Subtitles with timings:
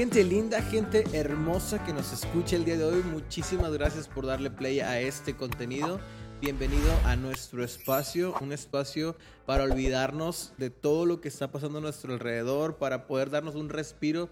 [0.00, 4.50] Gente linda, gente hermosa que nos escucha el día de hoy, muchísimas gracias por darle
[4.50, 6.00] play a este contenido.
[6.40, 11.80] Bienvenido a nuestro espacio, un espacio para olvidarnos de todo lo que está pasando a
[11.82, 14.30] nuestro alrededor, para poder darnos un respiro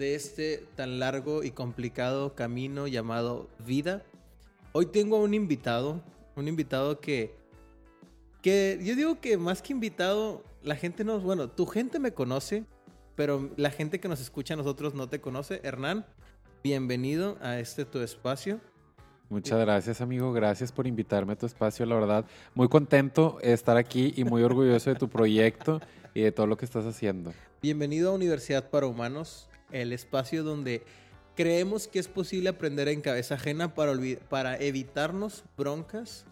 [0.00, 4.02] de este tan largo y complicado camino llamado vida.
[4.72, 6.02] Hoy tengo a un invitado,
[6.34, 7.36] un invitado que,
[8.42, 12.64] que yo digo que más que invitado, la gente no, bueno, tu gente me conoce,
[13.16, 15.60] pero la gente que nos escucha a nosotros no te conoce.
[15.62, 16.06] Hernán,
[16.62, 18.60] bienvenido a este tu espacio.
[19.28, 20.32] Muchas gracias, amigo.
[20.32, 21.86] Gracias por invitarme a tu espacio.
[21.86, 22.24] La verdad,
[22.54, 25.80] muy contento de estar aquí y muy orgulloso de tu proyecto
[26.12, 27.32] y de todo lo que estás haciendo.
[27.62, 30.84] Bienvenido a Universidad para Humanos, el espacio donde
[31.34, 33.94] creemos que es posible aprender en cabeza ajena para,
[34.28, 36.26] para evitarnos broncas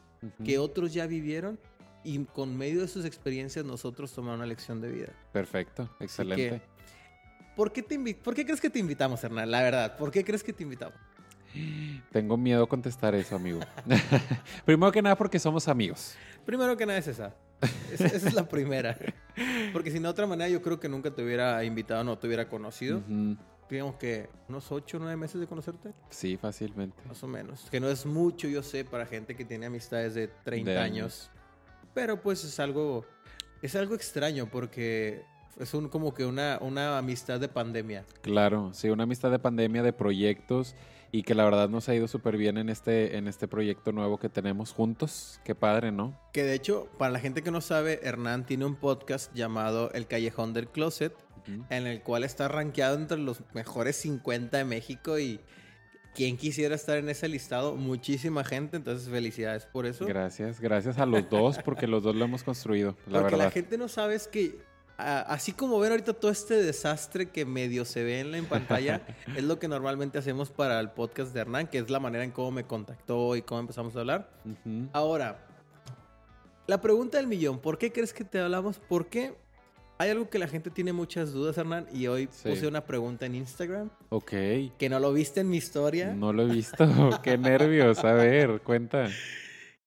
[0.45, 1.59] que otros ya vivieron
[2.05, 5.12] y con medio de sus experiencias nosotros tomar una lección de vida.
[5.33, 6.62] Perfecto, excelente.
[7.56, 9.50] ¿Por, qué te ¿Por qué crees que te invitamos, Hernán?
[9.50, 10.98] La verdad, ¿por qué crees que te invitamos?
[12.11, 13.61] Tengo miedo a contestar eso, amigo.
[14.64, 16.14] Primero que nada porque somos amigos.
[16.47, 17.34] Primero que nada es esa.
[17.92, 18.97] esa es la primera.
[19.72, 22.48] Porque si de otra manera yo creo que nunca te hubiera invitado, no te hubiera
[22.48, 23.03] conocido.
[23.70, 25.94] Digamos que unos 8 o 9 meses de conocerte.
[26.11, 27.03] Sí, fácilmente.
[27.06, 27.69] Más o menos.
[27.70, 31.31] Que no es mucho, yo sé, para gente que tiene amistades de 30 años.
[31.94, 33.06] Pero pues es algo,
[33.62, 35.25] es algo extraño porque
[35.58, 38.05] es un, como que una, una amistad de pandemia.
[38.22, 40.75] Claro, sí, una amistad de pandemia, de proyectos
[41.11, 44.19] y que la verdad nos ha ido súper bien en este, en este proyecto nuevo
[44.19, 45.41] que tenemos juntos.
[45.44, 46.19] Qué padre, ¿no?
[46.33, 50.06] Que de hecho, para la gente que no sabe, Hernán tiene un podcast llamado El
[50.06, 51.14] Callejón del Closet,
[51.70, 55.41] en el cual está rankeado entre los mejores 50 de México y
[56.14, 60.06] quien quisiera estar en ese listado, muchísima gente, entonces felicidades por eso.
[60.06, 63.78] Gracias, gracias a los dos, porque los dos lo hemos construido, la porque la gente
[63.78, 64.59] no sabe es que,
[64.97, 69.03] así como ven ahorita todo este desastre que medio se ve en la pantalla,
[69.37, 72.31] es lo que normalmente hacemos para el podcast de Hernán, que es la manera en
[72.31, 74.31] cómo me contactó y cómo empezamos a hablar.
[74.93, 75.47] Ahora,
[76.66, 78.78] la pregunta del millón, ¿por qué crees que te hablamos?
[78.78, 79.34] ¿Por qué?
[79.99, 83.37] Hay algo que la gente tiene muchas dudas, Hernán, y hoy puse una pregunta en
[83.37, 83.91] Instagram.
[84.09, 84.31] Ok.
[84.78, 86.12] Que no lo viste en mi historia.
[86.12, 86.77] No lo he visto.
[87.22, 88.03] Qué nervios.
[88.03, 89.09] A ver, cuenta.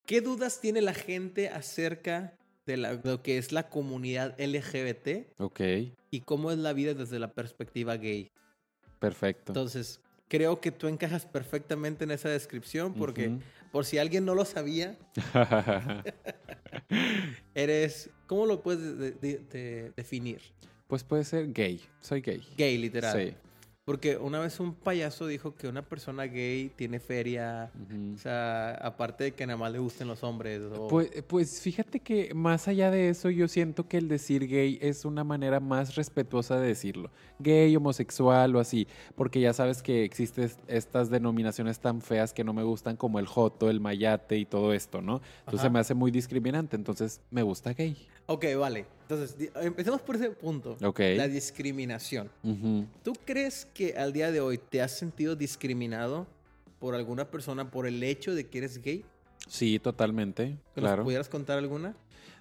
[0.05, 2.33] ¿Qué dudas tiene la gente acerca
[2.65, 5.39] de, lo que es la comunidad LGBT?
[5.39, 5.61] Ok.
[6.11, 8.31] Y cómo es la vida desde la perspectiva gay.
[8.99, 9.51] Perfecto.
[9.51, 13.37] Entonces, creo que tú encajas perfectamente en esa descripción porque,
[13.71, 14.97] por si alguien no lo sabía,
[17.53, 19.21] eres ¿Cómo lo puedes
[19.95, 20.41] definir?
[20.87, 21.81] Pues puede ser gay.
[21.99, 22.41] Soy gay.
[22.57, 23.17] Gay, literal.
[23.17, 23.35] Sí.
[23.85, 27.71] Porque una vez un payaso dijo que una persona gay tiene feria,
[28.15, 30.59] o sea, aparte de que nada más le gusten los hombres.
[30.89, 35.05] Pues, pues, fíjate que más allá de eso, yo siento que el decir gay es
[35.05, 37.11] una manera más respetuosa de decirlo.
[37.37, 42.53] Gay, homosexual o así, porque ya sabes que existen estas denominaciones tan feas que no
[42.53, 45.21] me gustan como el joto, el mayate y todo esto, ¿no?
[45.45, 47.95] Entonces me hace muy discriminante, entonces me gusta gay.
[48.25, 48.94] Ok, vale.
[49.07, 50.77] Entonces, empecemos por ese punto.
[50.83, 50.99] Ok.
[51.15, 52.29] La discriminación.
[53.03, 56.25] ¿Tú crees que al día de hoy te has sentido discriminado
[56.79, 59.05] por alguna persona por el hecho de que eres gay?
[59.47, 60.57] Sí, totalmente.
[60.73, 61.03] claro.
[61.03, 61.95] ¿Pudieras contar alguna?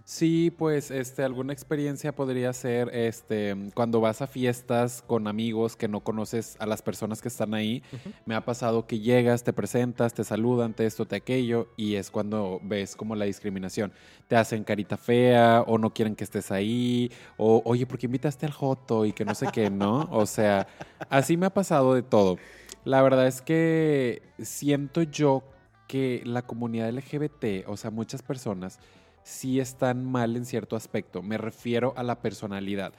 [0.07, 5.89] Sí, pues este, alguna experiencia podría ser este, cuando vas a fiestas con amigos que
[5.89, 7.83] no conoces a las personas que están ahí.
[8.27, 12.11] Me ha pasado que llegas, te presentas, te saludan, te esto, te aquello, y es
[12.11, 13.95] cuando ves como la discriminación.
[14.29, 18.45] Te hacen carita fea, o no quieren que estés ahí, o oye, ¿por qué invitaste
[18.45, 19.07] al Joto?
[19.07, 20.07] Y que no sé qué, ¿no?
[20.11, 20.67] O sea,
[21.09, 22.37] así me ha pasado de todo.
[22.85, 25.45] La verdad es que siento yo
[25.89, 28.79] que la comunidad LGBT, o sea, muchas personas,
[29.25, 31.23] sí están mal en cierto aspecto.
[31.23, 32.93] Me refiero a la personalidad.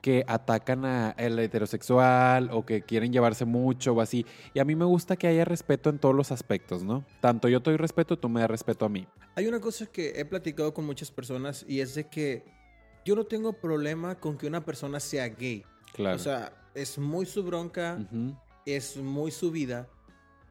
[0.00, 4.24] Que atacan a el heterosexual o que quieren llevarse mucho o así.
[4.54, 7.04] Y a mí me gusta que haya respeto en todos los aspectos, ¿no?
[7.20, 9.06] Tanto yo te doy respeto, tú me das respeto a mí.
[9.34, 12.44] Hay una cosa que he platicado con muchas personas y es de que
[13.04, 15.64] yo no tengo problema con que una persona sea gay.
[15.92, 16.16] Claro.
[16.16, 17.98] O sea, es muy su bronca,
[18.64, 19.88] es muy su vida.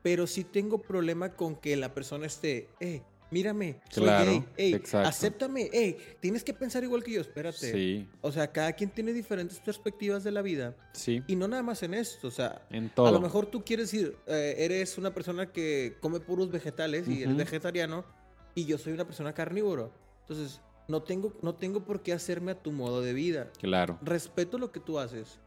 [0.03, 5.69] Pero sí tengo problema con que la persona esté, eh, mírame, soy gay, ey, acéptame,
[5.73, 7.71] ey, tienes que pensar igual que yo, espérate.
[7.71, 8.07] Sí.
[8.21, 10.75] O sea, cada quien tiene diferentes perspectivas de la vida.
[10.93, 11.23] Sí.
[11.27, 13.07] Y no nada más en esto, o sea, en todo.
[13.07, 17.23] A lo mejor tú quieres decir, eh, eres una persona que come puros vegetales y
[17.23, 18.05] eres vegetariano,
[18.53, 19.93] y yo soy una persona carnívoro.
[20.21, 23.49] Entonces, no tengo, no tengo por qué hacerme a tu modo de vida.
[23.59, 23.97] Claro.
[24.01, 25.39] Respeto lo que tú haces,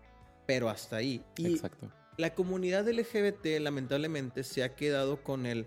[0.47, 1.23] pero hasta ahí.
[1.37, 1.91] Y Exacto.
[2.17, 5.67] La comunidad LGBT lamentablemente se ha quedado con el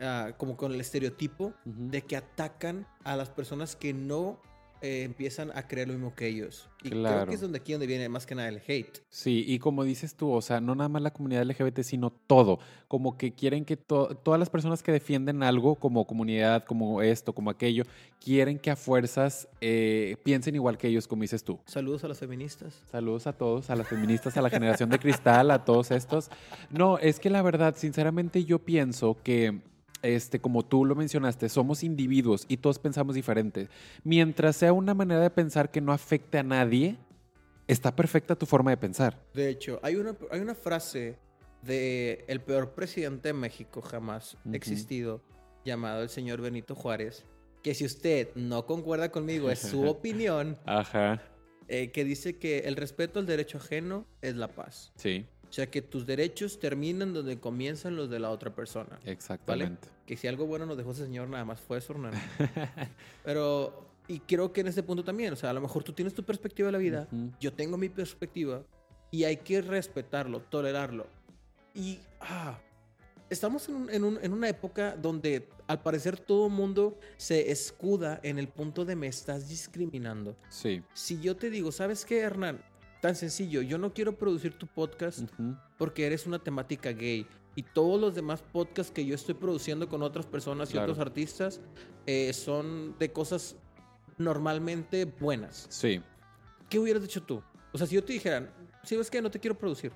[0.00, 4.40] Ah, como con el estereotipo de que atacan a las personas que no
[4.82, 6.68] eh, empiezan a creer lo mismo que ellos.
[6.82, 8.98] Y creo que es donde aquí donde viene más que nada el hate.
[9.08, 12.58] Sí, y como dices tú, o sea, no nada más la comunidad LGBT, sino todo.
[12.88, 17.32] Como que quieren que to- todas las personas que defienden algo, como comunidad, como esto,
[17.32, 17.84] como aquello,
[18.22, 21.60] quieren que a fuerzas eh, piensen igual que ellos, como dices tú.
[21.64, 22.82] Saludos a las feministas.
[22.90, 26.28] Saludos a todos, a las feministas, a la generación de cristal, a todos estos.
[26.68, 29.62] No, es que la verdad, sinceramente yo pienso que,
[30.04, 33.68] este, como tú lo mencionaste, somos individuos y todos pensamos diferente.
[34.04, 36.96] Mientras sea una manera de pensar que no afecte a nadie,
[37.66, 39.18] está perfecta tu forma de pensar.
[39.32, 41.18] De hecho, hay una, hay una frase
[41.62, 45.22] de el peor presidente de México jamás existido,
[45.64, 47.24] llamado el señor Benito Juárez,
[47.62, 51.22] que si usted no concuerda conmigo, es su opinión, Ajá,
[51.68, 54.92] eh, que dice que el respeto al derecho ajeno es la paz.
[54.96, 58.98] sí, sea, que tus derechos terminan donde comienzan los de la otra persona.
[59.04, 59.88] exactamente.
[60.06, 62.12] Que si algo bueno nos dejó ese señor, nada más fue eso, Hernán.
[63.24, 66.14] Pero, y creo que en este punto también, o sea, a lo mejor tú tienes
[66.14, 67.30] tu perspectiva de la vida, Ujú.
[67.40, 68.62] yo tengo mi perspectiva,
[69.10, 71.06] y hay que respetarlo, tolerarlo.
[71.74, 72.58] Y, ah,
[73.30, 78.20] estamos en, un- en un- en una época donde al parecer todo mundo se escuda
[78.22, 80.36] en el punto de me estás discriminando.
[80.48, 80.82] Sí.
[80.92, 82.60] Si yo te digo, ¿sabes qué, Hernán?
[83.04, 85.28] Tan sencillo, yo no quiero producir tu podcast
[85.76, 87.26] porque eres una temática gay.
[87.54, 91.60] Y todos los demás podcasts que yo estoy produciendo con otras personas y otros artistas
[92.06, 93.56] eh, son de cosas
[94.16, 95.66] normalmente buenas.
[95.68, 96.00] Sí.
[96.70, 97.42] ¿Qué hubieras dicho tú?
[97.74, 98.50] O sea, si yo te dijera,
[98.84, 99.92] si ves que no te quiero producir.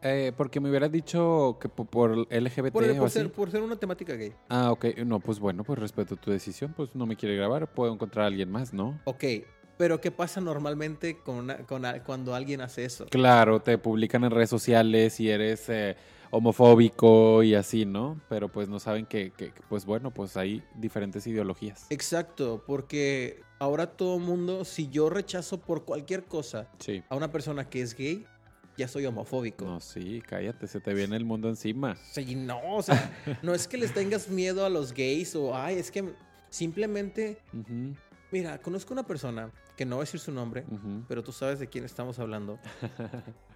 [0.00, 3.18] Eh, porque me hubieras dicho que po- por LGBT Por, o por así.
[3.18, 4.32] ser, por ser una temática gay.
[4.48, 4.98] Ah, ok.
[5.04, 6.72] No, pues bueno, pues respeto tu decisión.
[6.76, 7.74] Pues no me quiere grabar.
[7.74, 9.00] Puedo encontrar a alguien más, ¿no?
[9.04, 9.24] Ok,
[9.78, 13.06] pero ¿qué pasa normalmente con una- con a- cuando alguien hace eso?
[13.06, 15.96] Claro, te publican en redes sociales y eres eh,
[16.30, 18.20] homofóbico y así, ¿no?
[18.28, 19.32] Pero pues no saben que,
[19.68, 21.86] pues bueno, pues hay diferentes ideologías.
[21.90, 27.02] Exacto, porque ahora todo mundo, si yo rechazo por cualquier cosa Sí.
[27.08, 28.26] a una persona que es gay,
[28.76, 29.64] ya soy homofóbico.
[29.64, 31.96] No, sí, cállate, se te viene el mundo encima.
[32.12, 33.10] Sí, no, o sea,
[33.42, 36.04] no es que les tengas miedo a los gays o, ay, es que
[36.50, 37.94] simplemente, Ujú,
[38.30, 40.64] mira, conozco una persona, que no voy a decir su nombre,
[41.08, 42.58] pero tú sabes de quién estamos hablando,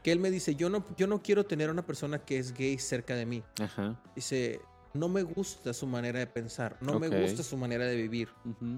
[0.02, 2.52] que él me dice, yo no, yo no quiero tener a una persona que es
[2.54, 3.42] gay cerca de mí.
[3.60, 4.00] Ajá.
[4.14, 4.60] Dice,
[4.94, 8.28] no me gusta su manera de pensar, no me gusta su manera de vivir,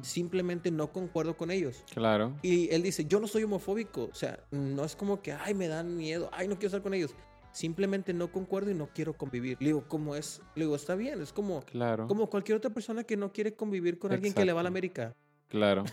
[0.03, 1.85] simplemente no concuerdo con ellos.
[1.93, 2.37] Claro.
[2.43, 5.69] Y él dice, yo no soy homofóbico, o sea, no es como que, ay, me
[5.69, 7.15] dan miedo, ay, no quiero estar con ellos.
[7.53, 9.57] Simplemente no concuerdo y no quiero convivir.
[9.61, 10.43] Le digo, ¿cómo es?
[10.57, 12.09] Le digo, está bien, es como, Claro.
[12.09, 14.71] como cualquier otra persona que no quiere convivir con alguien que le va a la.
[14.71, 15.15] América.
[15.49, 15.85] Claro,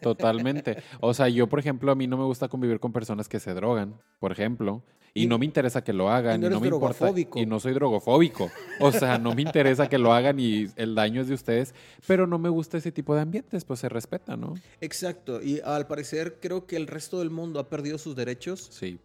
[0.00, 0.82] totalmente.
[1.00, 3.54] O sea, yo, por ejemplo, a mí no me gusta convivir con personas que se
[3.54, 4.82] drogan, por ejemplo,
[5.14, 7.12] y, Y- no me interesa que lo hagan, y no y no eres me importa,
[7.40, 8.50] y no soy drogofóbico.
[8.80, 11.74] O sea, no me interesa que lo hagan y el daño es de ustedes,
[12.06, 14.54] pero no me gusta ese tipo de ambientes, pues se respeta, ¿no?
[14.80, 18.98] Exacto, y al parecer creo que el resto del mundo ha perdido sus derechos Sí,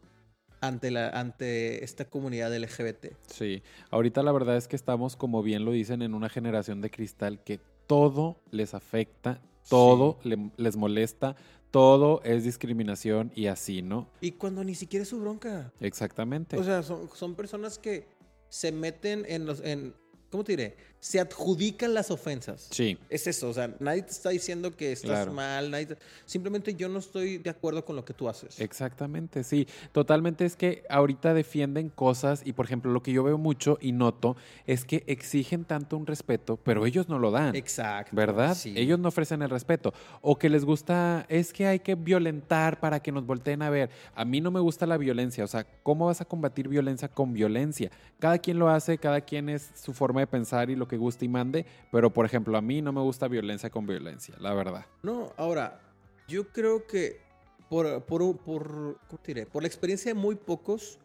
[0.60, 3.16] ante, la, ante esta comunidad LGBT.
[3.28, 3.64] sí.
[3.90, 7.40] Ahorita la verdad es que estamos, como bien lo dicen, en una generación de cristal
[7.44, 11.36] que todo les afecta, todo le- les molesta,
[11.72, 14.10] todo es discriminación y así, ¿no?
[14.20, 15.72] Y cuando ni siquiera es su bronca.
[15.80, 16.58] Exactamente.
[16.58, 18.08] O sea, son, son personas que
[18.50, 19.62] se meten en los...
[19.62, 19.96] En,
[20.30, 20.78] ¿Cómo te diré?
[21.02, 22.68] Se adjudican las ofensas.
[22.70, 22.98] sí.
[23.10, 25.34] Es eso, o sea, nadie te está diciendo que estás Claro.
[25.34, 28.60] mal, nadie te- simplemente yo no estoy de acuerdo con lo que tú haces.
[28.62, 29.68] Exactamente, sí.
[29.94, 33.92] Totalmente es que ahorita defienden cosas y por ejemplo lo que yo veo mucho y
[33.94, 37.56] noto es que exigen tanto un respeto, pero ellos no lo dan.
[37.56, 38.16] Exacto.
[38.16, 38.54] ¿Verdad?
[38.56, 38.74] sí.
[38.78, 39.94] Ellos no ofrecen el respeto.
[40.22, 43.90] O que les gusta, es que hay que violentar para que nos volteen a ver.
[44.14, 45.44] A mí no me gusta la violencia.
[45.44, 47.90] O sea, ¿cómo vas a combatir violencia con violencia?
[48.20, 51.26] Cada quien lo hace, cada quien es su forma de pensar y lo que gusta
[51.26, 51.66] y mande.
[51.92, 54.86] Pero, por ejemplo, a mí no me gusta violencia con violencia, la verdad.
[55.02, 55.80] No, ahora,
[56.28, 57.22] yo creo que
[57.70, 59.46] por, por, por, ¿cómo te diré?
[59.46, 61.00] por la experiencia de muy pocos,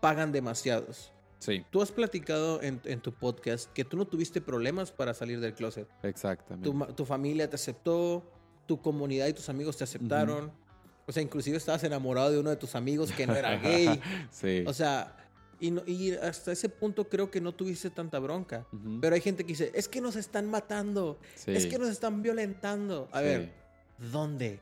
[0.00, 1.12] pagan demasiados.
[1.38, 5.40] Sí, Tú has platicado en, en tu podcast que tú no tuviste problemas para salir
[5.40, 5.88] del closet.
[6.02, 6.70] exactamente.
[6.94, 8.22] Tu familia te aceptó,
[8.66, 10.52] tu comunidad y tus amigos te aceptaron.
[11.04, 14.00] O sea, inclusive estabas enamorado de uno de tus amigos que no era gay.
[14.30, 14.64] sí.
[14.68, 15.16] O sea,
[15.62, 18.66] y, no- y hasta ese punto creo que no tuviste tanta bronca.
[18.72, 18.98] Ujú.
[19.00, 21.52] Pero hay gente que dice, es que nos están matando, Sí.
[21.52, 23.08] es que nos están violentando.
[23.12, 23.24] A Sí.
[23.24, 23.52] ver,
[24.10, 24.60] ¿dónde?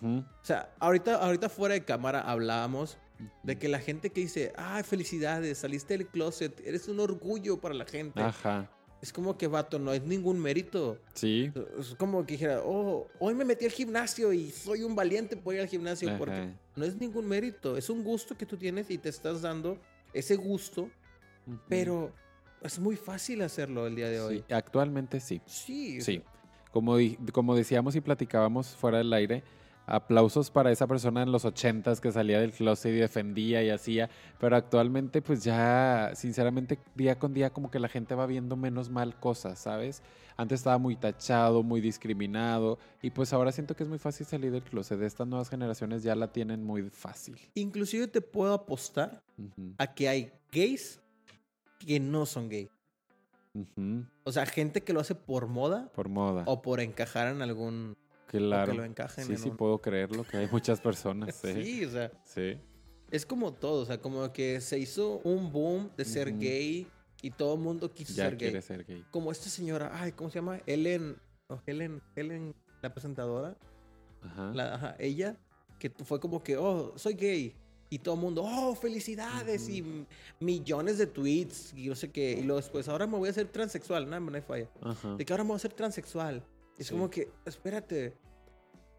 [0.00, 2.96] O sea, ahorita, ahorita fuera de cámara hablábamos
[3.42, 7.74] de que la gente que dice, ay, felicidades, saliste del closet, eres un orgullo para
[7.74, 8.20] la gente.
[8.20, 8.70] Ajá.
[9.02, 10.98] Es como que, vato, no es ningún mérito.
[11.12, 11.52] Sí.
[11.78, 15.54] Es como que dijera, oh, hoy me metí al gimnasio y soy un valiente por
[15.54, 18.96] ir al gimnasio porque no es ningún mérito, es un gusto que tú tienes y
[18.96, 19.78] te estás dando
[20.14, 20.90] ese gusto,
[21.68, 22.12] pero
[22.62, 24.44] es muy fácil hacerlo el día de hoy.
[24.48, 25.40] Sí, Actualmente sí.
[25.44, 26.22] Sí, Sí.
[26.72, 26.96] Como,
[27.32, 29.44] como decíamos y platicábamos fuera del aire,
[29.86, 34.08] aplausos para esa persona en los ochentas que salía del closet y defendía y hacía,
[34.40, 38.88] pero actualmente pues ya, sinceramente, día con día como que la gente va viendo menos
[38.90, 40.02] mal cosas, ¿sabes?
[40.36, 44.50] Antes estaba muy tachado, muy discriminado y pues ahora siento que es muy fácil salir
[44.50, 45.00] del closet.
[45.02, 47.38] Estas nuevas generaciones ya la tienen muy fácil.
[47.54, 49.22] Inclusive te puedo apostar
[49.78, 51.00] a que hay gays
[51.78, 52.68] que no son gay.
[53.54, 56.42] ujú, O sea, gente que lo hace por moda Por moda.
[56.46, 57.96] o por encajar en algún...
[58.38, 58.72] claro.
[58.72, 61.34] que lo encajen sí, en sí, un- puedo creerlo, que hay muchas personas.
[61.42, 61.62] Sí.
[61.64, 62.58] Sí, o sea, sí.
[63.10, 63.82] es como todo.
[63.82, 66.38] O sea, como que se hizo un boom de ser Ujú.
[66.40, 66.86] gay
[67.22, 68.48] y todo el mundo quiso Ya ser gay.
[68.50, 69.04] quiere ser gay.
[69.10, 70.60] Como esta señora, ay, ¿cómo se llama?
[70.66, 71.16] Ellen,
[71.66, 73.56] Helen, Helen, la presentadora.
[74.22, 74.52] Ajá.
[74.54, 75.36] La- ajá, ella,
[75.78, 77.54] que fue como que, oh, soy gay.
[77.90, 79.68] Y todo el mundo, oh, felicidades.
[79.68, 80.06] Y m-
[80.40, 82.32] millones de tweets y no sé qué.
[82.32, 84.08] Y luego después, ahora me voy a hacer transexual.
[84.08, 84.68] No, no hay falla.
[84.80, 85.14] Ajá.
[85.16, 86.42] De que ahora me voy a hacer transexual.
[86.78, 86.92] Es Sí.
[86.94, 88.14] como que, espérate.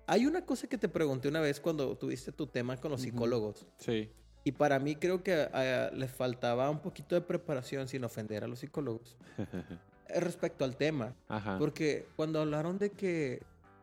[0.07, 3.65] Hay una cosa que te pregunté una vez cuando tuviste tu tema con los psicólogos.
[3.77, 4.09] Sí.
[4.43, 8.47] Y para mí creo que ah, les faltaba un poquito de preparación sin ofender a
[8.47, 9.17] los psicólogos.
[9.37, 11.15] eh, Respecto al tema.
[11.27, 11.57] Ajá.
[11.57, 13.41] Porque cuando hablaron de que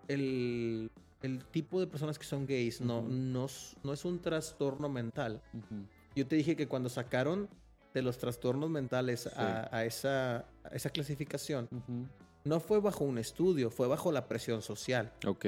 [0.09, 0.91] el,
[1.23, 3.09] el tipo de personas que son gays no, Ujú.
[3.11, 5.41] no, s- no es un trastorno mental.
[5.53, 5.85] Ujú.
[6.15, 7.49] Yo te dije que cuando sacaron
[7.95, 12.07] de los trastornos mentales a, a esa, a esa clasificación, Ujú.
[12.45, 15.13] no fue bajo un estudio, fue bajo la presión social.
[15.27, 15.45] Ok.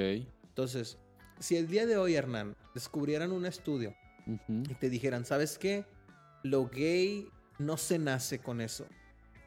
[0.55, 0.97] Entonces,
[1.37, 3.93] si el día de hoy, Hernán, descubrieran un estudio
[4.47, 5.83] y te dijeran, ¿sabes qué?
[6.43, 7.27] Lo gay
[7.59, 8.85] no se nace con eso.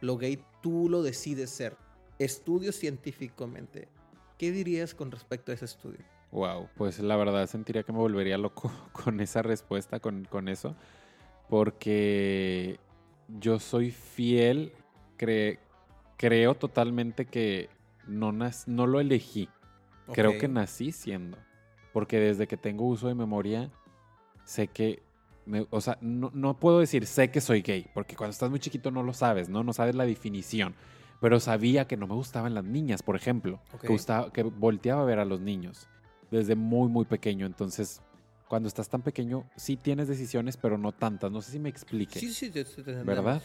[0.03, 1.79] Lo gay tú lo decides ser.
[2.19, 3.89] Estudio científicamente.
[4.37, 6.01] ¿Qué dirías con respecto a ese estudio?
[6.31, 10.77] Wow, pues la verdad sentiría que me volvería loco con esa respuesta, con, con eso,
[11.49, 12.79] porque
[13.29, 14.73] yo soy fiel,
[15.19, 15.59] cre-
[16.19, 17.71] creo totalmente que
[18.07, 19.49] no, no lo elegí,
[20.13, 21.39] creo que nací siendo,
[21.93, 23.71] porque desde que tengo uso de memoria,
[24.45, 25.03] sé que,
[25.47, 28.61] me- o sea, no, no puedo decir sé que soy gay, porque cuando estás muy
[28.61, 29.63] chiquito no lo sabes, ¿no?
[29.65, 30.75] No sabes la definición.
[31.21, 33.59] Pero sabía que no me gustaban las niñas, por ejemplo.
[33.83, 35.89] Que, gustaba, que volteaba a ver a los niños
[36.31, 37.45] desde muy, muy pequeño.
[37.45, 38.01] Entonces,
[38.47, 41.33] cuando estás tan pequeño, sí tienes decisiones, pero no tantas.
[41.33, 42.21] No sé si me explique.
[42.21, 43.05] Sí, sí, te, te entendemos.
[43.07, 43.43] ¿Verdad?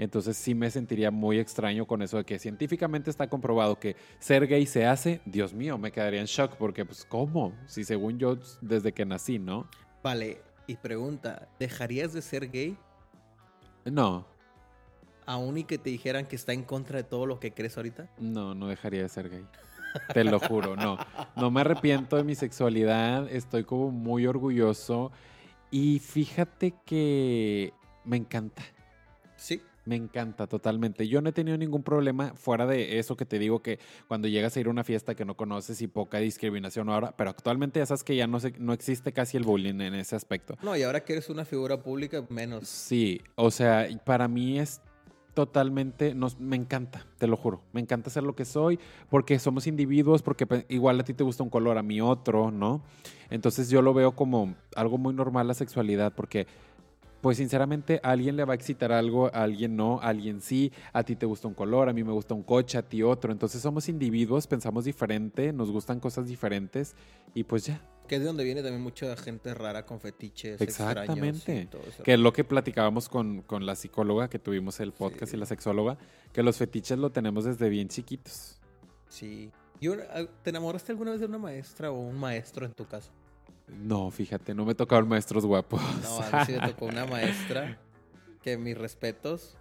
[0.00, 4.46] Entonces sí me sentiría muy extraño con eso de que científicamente está comprobado que ser
[4.46, 5.20] gay se hace.
[5.26, 7.52] Dios mío, me quedaría en shock porque, pues, ¿cómo?
[7.66, 9.68] Si según yo, desde que nací, ¿no?
[10.02, 12.78] Vale, y pregunta, ¿dejarías de ser gay
[13.84, 14.26] No,
[15.26, 18.08] aún y que te dijeran que está en contra de todo lo que crees ahorita?
[18.18, 19.44] no, no dejaría de ser gay.
[20.14, 20.96] Te lo juro, no.
[21.36, 25.12] No me arrepiento de mi sexualidad, estoy como muy orgulloso
[25.70, 27.74] y fíjate que
[28.06, 28.62] me encanta.
[29.36, 29.60] Sí.
[29.86, 31.08] Me encanta totalmente.
[31.08, 34.56] Yo no he tenido ningún problema fuera de eso que te digo que cuando llegas
[34.56, 37.86] a ir a una fiesta que no conoces y poca discriminación ahora, pero actualmente ya
[37.86, 40.56] sabes que ya no, se- no existe casi el bullying en ese aspecto.
[40.62, 42.68] No, y ahora que eres una figura pública, menos.
[42.68, 44.82] Sí, o sea, para mí es
[45.34, 49.66] totalmente, nos, me encanta, te lo juro, me encanta ser lo que soy, porque somos
[49.66, 52.82] individuos, porque pe- igual a ti te gusta un color, a mí otro, ¿no?
[53.30, 56.46] Entonces yo lo veo como algo muy normal la sexualidad, porque
[57.20, 60.72] pues sinceramente a alguien le va a excitar algo, a alguien no, a alguien sí,
[60.92, 63.30] a ti te gusta un color, a mí me gusta un coche, a ti otro,
[63.32, 66.94] entonces somos individuos, pensamos diferente, nos gustan cosas diferentes
[67.34, 70.60] y pues ya, Que es de donde viene también mucha gente rara con fetiches.
[70.60, 71.68] Exactamente.
[72.02, 75.36] Que es lo que platicábamos con, con la psicóloga que tuvimos el podcast Sí.
[75.36, 75.96] y la sexóloga,
[76.32, 78.58] que los fetiches lo tenemos desde bien chiquitos.
[79.08, 79.50] Sí.
[80.12, 83.10] Ah, ¿Te enamoraste alguna vez de una maestra o un maestro en tu caso?
[83.78, 85.80] No, fíjate, no me tocaron maestros guapos.
[86.02, 87.78] No, a mí sí me tocó una maestra
[88.42, 89.54] que mis respetos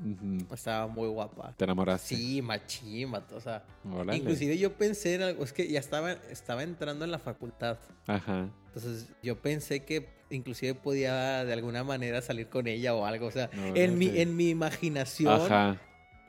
[0.54, 1.54] estaba muy guapa.
[1.58, 2.16] ¿Te enamoraste?
[2.16, 4.16] Sí, machín, vato, o sea, Órale.
[4.18, 8.48] inclusive yo pensé en algo, es que ya estaba, estaba entrando en la facultad, Ajá.
[8.68, 13.32] entonces yo pensé que inclusive podía de alguna manera salir con ella o algo, o
[13.32, 13.84] sea, Órale.
[13.84, 15.78] en mi, en mi imaginación, Ajá.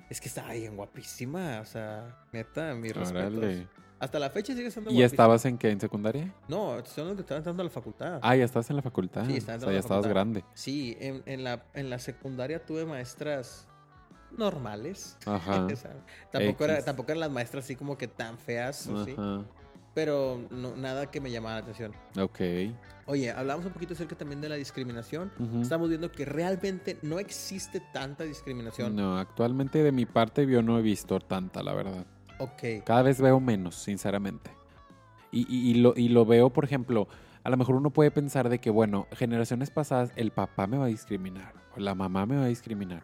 [0.09, 3.45] es que estaba bien guapísima, o sea, neta, mis respetos.
[4.01, 5.71] Hasta la fecha sigue siendo ¿Y estabas en qué?
[5.71, 6.35] ¿En secundaria?
[6.49, 8.19] No, que estaban entrando a la facultad.
[8.23, 9.27] Ah, ya estabas en la facultad.
[9.27, 10.11] Sí, estaba o entrando sea, a ya la estabas facultad.
[10.11, 10.45] grande.
[10.55, 13.69] Sí, en, en la, en la secundaria tuve maestras
[14.37, 15.17] normales.
[15.27, 15.67] Ajá.
[15.73, 15.93] O sea,
[16.33, 16.85] tampoco, era, X.
[16.87, 19.13] tampoco eran las maestras así como que tan feas, ¿o ¿sí?
[19.13, 19.45] Ajá.
[19.95, 21.93] pero no- nada que me llamara la atención.
[22.19, 22.41] Ok.
[23.07, 25.33] Oye, hablamos un poquito acerca también de la discriminación.
[25.39, 25.61] Ujú.
[25.63, 28.95] Estamos viendo que realmente no existe tanta discriminación.
[28.95, 32.07] No, actualmente de mi parte yo no he visto tanta, la verdad.
[32.41, 32.85] Ok.
[32.85, 34.51] Cada vez veo menos, sinceramente.
[35.31, 37.07] Y, y- y lo, y lo veo, por ejemplo,
[37.45, 40.87] a lo mejor uno puede pensar de que, bueno, generaciones pasadas el papá me va
[40.87, 43.03] a discriminar, o la mamá me va a discriminar.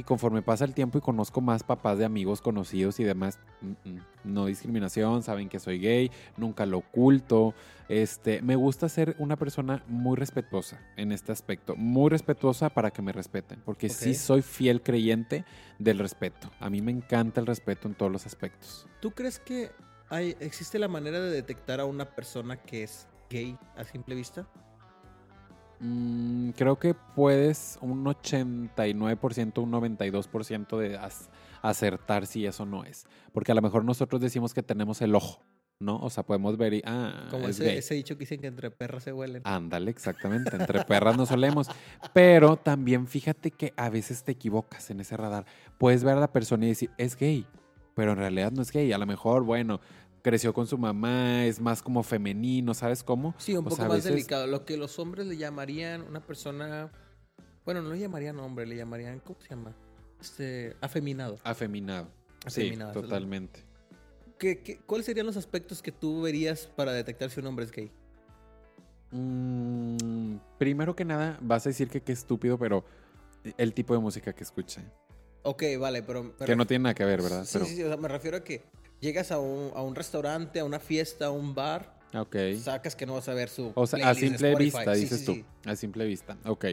[0.00, 3.90] Y conforme pasa el tiempo y conozco más papás de amigos conocidos y demás, mm,
[3.90, 7.52] mm, no discriminación, saben que soy gay, nunca lo oculto.
[7.86, 13.02] Este, me gusta ser una persona muy respetuosa en este aspecto, muy respetuosa para que
[13.02, 14.16] me respeten, porque sí Ok.
[14.16, 15.44] soy fiel creyente
[15.78, 16.50] del respeto.
[16.60, 18.86] A mí me encanta el respeto en todos los aspectos.
[19.02, 19.70] ¿Tú crees que
[20.08, 24.48] hay, existe la manera de detectar a una persona que es gay a simple vista?
[25.80, 30.98] Mm, creo que puedes un 89%, un 92% de
[31.62, 33.06] acertar si eso no es.
[33.32, 35.42] Porque a lo mejor nosotros decimos que tenemos el ojo,
[35.78, 35.98] ¿no?
[35.98, 37.78] O sea, podemos ver y, ah, Como es ese, gay.
[37.78, 39.42] ese dicho que dicen que entre perras se huelen.
[39.44, 40.54] Ándale, exactamente.
[40.54, 41.68] Entre perras nos solemos.
[42.12, 45.46] Pero también fíjate que a veces te equivocas en ese radar.
[45.78, 47.46] Puedes ver a la persona y decir, es gay,
[47.94, 48.92] pero en realidad no es gay.
[48.92, 49.80] A lo mejor, bueno,
[50.22, 53.34] creció con su mamá, es más como femenino, ¿sabes cómo?
[53.38, 54.46] Sí, un O poco sea, más veces- delicado.
[54.46, 56.90] Lo que los hombres le llamarían una persona.
[57.64, 59.20] Bueno, no le llamarían hombre, le llamarían.
[59.20, 59.74] ¿Cómo se llama?
[60.20, 60.76] Este.
[60.80, 61.38] Afeminado.
[61.44, 62.08] Afeminado.
[62.46, 63.64] Afeminado, sí, totalmente.
[64.38, 67.70] ¿Qué, qué, cuáles serían los aspectos que tú verías para detectar si un hombre es
[67.70, 67.90] gay?
[69.10, 72.84] Mm, primero que nada, vas a decir que qué estúpido, pero
[73.58, 74.82] el tipo de música que escucha.
[75.42, 76.34] Ok, vale, pero.
[76.36, 77.44] Que no tiene nada que ver, ¿verdad?
[77.44, 77.82] Sí, Pero, sí, sí.
[77.82, 78.62] O sea, me refiero a que
[79.00, 81.94] llegas a un, a un restaurante, a una fiesta, a un bar.
[82.14, 82.36] Ok.
[82.60, 83.72] Sacas que no vas a ver su.
[83.74, 85.32] O sea, a simple vista, Sí, dices sí, tú.
[85.34, 85.44] sí.
[85.64, 86.36] A simple vista.
[86.44, 86.66] Ok.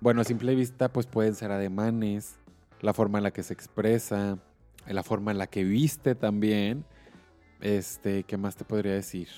[0.00, 2.36] Bueno, a simple vista, pues pueden ser ademanes,
[2.80, 4.38] la forma en la que se expresa,
[4.88, 6.84] la forma en la que viste también.
[7.60, 9.28] Este, ¿qué más te podría decir?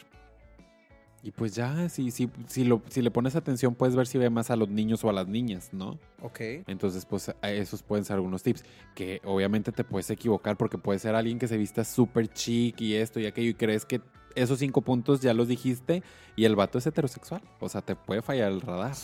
[1.25, 4.29] Y pues ya, si, si, si, lo, si le pones atención, puedes ver si ve
[4.29, 5.99] más a los niños o a las niñas, ¿no?
[6.21, 6.41] Ok.
[6.67, 8.65] Entonces, pues esos pueden ser algunos tips.
[8.97, 12.95] Que obviamente te puedes equivocar porque puede ser alguien que se vista súper chic y
[12.97, 14.01] esto y aquello y crees que
[14.35, 16.03] esos cinco puntos ya los dijiste
[16.35, 17.43] y el vato es heterosexual.
[17.61, 18.97] O sea, te puede fallar el radar.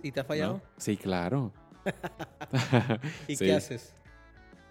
[0.00, 0.28] ¿Y te ha ¿no?
[0.28, 0.62] fallado?
[0.76, 1.52] Sí, claro.
[3.26, 3.46] ¿Y Sí.
[3.46, 3.94] qué haces?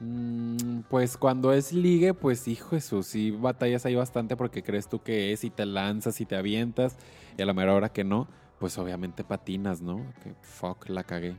[0.03, 5.01] Mm, Pues cuando es ligue, pues hijo Jesús, sí batallas ahí bastante porque crees tú
[5.01, 6.97] que es y te lanzas y te avientas
[7.37, 8.27] y a la mera hora que no,
[8.59, 10.05] pues obviamente patinas, ¿no?
[10.21, 11.37] Que fuck, la cagué.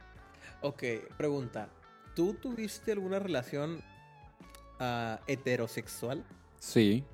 [0.62, 0.82] Ok,
[1.16, 1.68] pregunta.
[2.14, 3.80] ¿Tú tuviste alguna relación
[4.80, 6.24] ah, heterosexual?
[6.58, 7.04] Sí,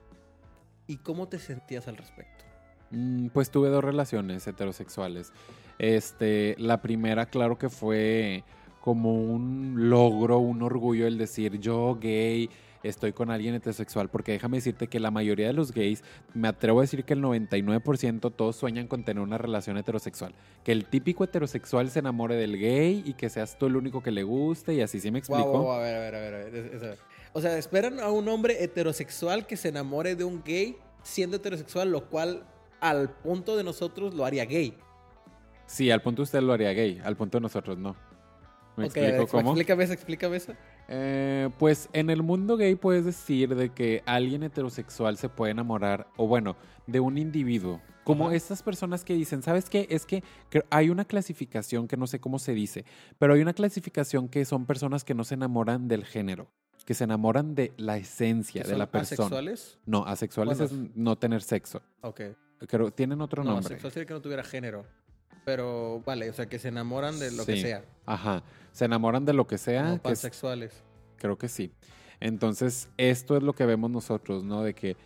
[0.86, 2.44] ¿Y cómo te sentías al respecto?
[2.90, 5.32] Mm, Pues tuve dos relaciones heterosexuales.
[5.78, 8.42] Este, la primera, claro que fue
[8.80, 12.48] como un logro, un orgullo el decir yo gay,
[12.82, 16.78] estoy con alguien heterosexual, porque déjame decirte que la mayoría de los gays, me atrevo
[16.78, 20.32] a decir que el 99% todos sueñan con tener una relación heterosexual.
[20.64, 24.10] Que el típico heterosexual se enamore del gay y que seas tú el único que
[24.10, 25.50] le guste y así, ¿sí me explico?
[25.62, 26.98] guau, a ver, a ver, a ver, a ver, es- es- a ver.
[27.34, 31.92] O sea, esperan a un hombre heterosexual que se enamore de un gay siendo heterosexual,
[31.92, 32.44] lo cual
[32.80, 34.74] al punto de nosotros lo haría gay.
[35.66, 37.94] Sí, al punto usted lo haría gay, al punto de nosotros no.
[38.76, 39.50] ¿Me explico cómo?
[39.50, 40.52] Explícame eso, explícame eso.
[40.88, 46.06] Eh, pues en el mundo gay puedes decir de que alguien heterosexual se puede enamorar,
[46.16, 46.56] o bueno,
[46.86, 47.80] de un individuo.
[48.04, 48.36] Como Ajá.
[48.36, 49.86] estas personas que dicen, ¿sabes qué?
[49.90, 50.22] Es que
[50.70, 52.84] hay una clasificación que no sé cómo se dice,
[53.18, 56.48] pero hay una clasificación que son personas que no se enamoran del género,
[56.86, 59.26] que se enamoran de la esencia ¿Que de la persona.
[59.26, 59.78] asexuales?
[59.86, 61.82] No, asexuales es no tener sexo.
[62.00, 62.22] Ok.
[62.66, 63.66] Creo, tienen otro no, nombre.
[63.66, 64.84] asexual sería que no tuviera género.
[65.44, 67.82] Pero, vale, o sea, que se enamoran de lo que sea.
[68.06, 68.42] Ajá.
[68.72, 69.82] Se enamoran de lo que sea.
[69.82, 70.72] no que es- pansexuales.
[71.16, 71.72] Creo que sí.
[72.20, 74.62] Entonces, esto es lo que vemos nosotros, ¿no?
[74.62, 74.96] De que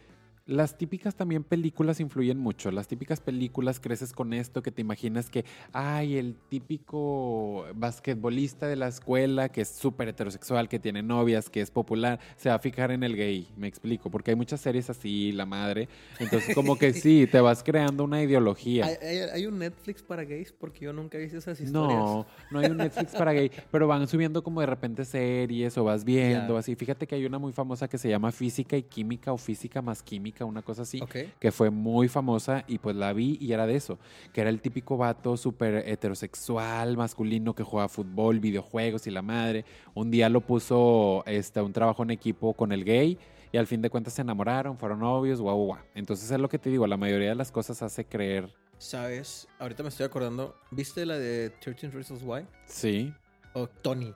[0.46, 2.70] las típicas también películas influyen mucho.
[2.70, 8.76] Las típicas películas creces con esto que te imaginas que, ay, el típico basquetbolista de
[8.76, 12.58] la escuela que es súper heterosexual, que tiene novias, que es popular, se va a
[12.58, 13.48] fijar en el gay.
[13.56, 15.88] Me explico, porque hay muchas series así, la madre.
[16.18, 18.86] Entonces, como que sí, te vas creando una ideología.
[18.86, 20.52] ¿Hay, hay- hay un Netflix para gays?
[20.52, 22.02] Porque yo nunca he visto esas historias.
[22.02, 25.84] No, no hay un Netflix para gay, pero van subiendo como de repente series o
[25.84, 26.74] vas viendo así.
[26.74, 30.02] Fíjate que hay una muy famosa que se llama Física y Química o Física más
[30.02, 31.00] Química, una cosa así,
[31.38, 33.98] que fue muy famosa y pues la vi y era de eso,
[34.32, 39.64] que era el típico vato súper heterosexual, masculino que juega fútbol, videojuegos y la madre.
[39.94, 43.18] Un día lo puso este, un trabajo en equipo con el gay.
[43.52, 45.80] Y al fin de cuentas se enamoraron, fueron novios, guau, guau, guau.
[45.94, 49.46] Entonces es lo que te digo, la mayoría de las cosas hace creer, ¿Sabes?
[49.60, 50.56] Ahorita me estoy acordando.
[50.72, 52.44] ¿Viste la de 13 Reasons Why?
[52.66, 53.14] sí,
[53.52, 54.12] O Tony.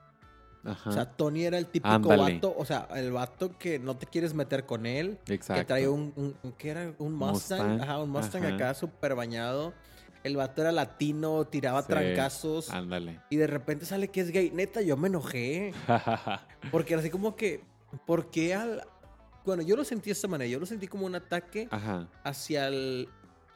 [0.69, 2.35] Ajá, O sea, Tony era el típico Ándale.
[2.35, 2.55] vato.
[2.57, 5.17] O sea, el vato que no te quieres meter con él.
[5.27, 5.61] exacto.
[5.61, 6.93] Que traía un, un, ¿qué era?
[6.99, 7.59] Un Mustang.
[7.67, 8.55] Mustang, Ajá, un Mustang ajá.
[8.55, 9.73] acá súper bañado.
[10.23, 12.69] El vato era latino, tiraba Sí, trancazos.
[12.71, 13.21] Ándale.
[13.29, 14.51] Y de repente sale que es gay.
[14.51, 15.73] Neta, yo me enojé.
[16.71, 17.63] Porque era así como que,
[18.05, 18.83] ¿por qué al...?
[19.45, 20.49] Bueno, yo lo sentí de esta manera.
[20.49, 22.07] Yo lo sentí como un ataque Ajá.
[22.23, 23.07] hacia el-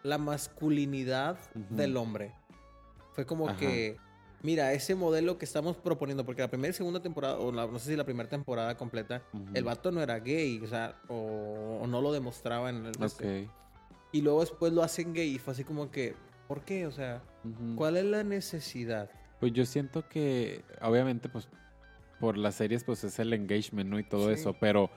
[0.04, 1.38] la masculinidad
[1.70, 2.34] del hombre.
[3.14, 3.58] Fue como Ajá.
[3.58, 3.98] que
[4.44, 7.80] mira, ese modelo que estamos proponiendo, porque la primera y segunda temporada, o la- no
[7.80, 11.88] sé si la primera temporada completa, el vato no era gay, o sea, o, o
[11.88, 13.04] no lo demostraba en el...
[13.04, 13.44] este.
[13.46, 13.50] Ok.
[14.12, 16.14] Y luego después lo hacen gay y fue así como que,
[16.48, 16.86] ¿por qué?
[16.86, 17.24] O sea.
[17.76, 19.10] ¿cuál es la necesidad?
[19.40, 21.50] Pues yo siento que, obviamente, pues,
[22.20, 23.98] por las series, pues es el engagement, ¿no?
[24.00, 24.36] Y todo Sí.
[24.36, 24.90] eso, pero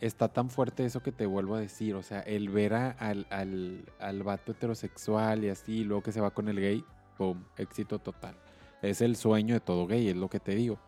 [0.00, 3.26] está tan fuerte eso que te vuelvo a decir, o sea, el ver a- al,
[3.30, 6.84] al, al vato heterosexual y así, y luego que se va con el gay,
[7.18, 8.36] boom, éxito total.
[8.82, 10.78] Es el sueño de todo gay, es lo que te digo.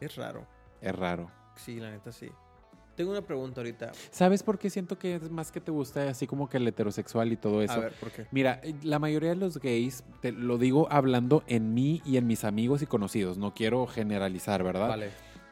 [0.00, 0.46] Es raro.
[0.80, 1.30] Es raro.
[1.56, 2.30] Sí, la neta sí.
[2.96, 3.92] Tengo una pregunta ahorita.
[4.10, 7.30] ¿Sabes por qué siento que es más que te gusta así como que el heterosexual
[7.30, 7.74] y todo eso?
[7.74, 8.26] A ver, ¿por qué?
[8.30, 12.26] Mira, eh, la mayoría de los gays, te lo digo hablando en mí y en
[12.26, 14.88] mis amigos y conocidos, no quiero generalizar, ¿verdad?
[14.88, 15.10] Vale.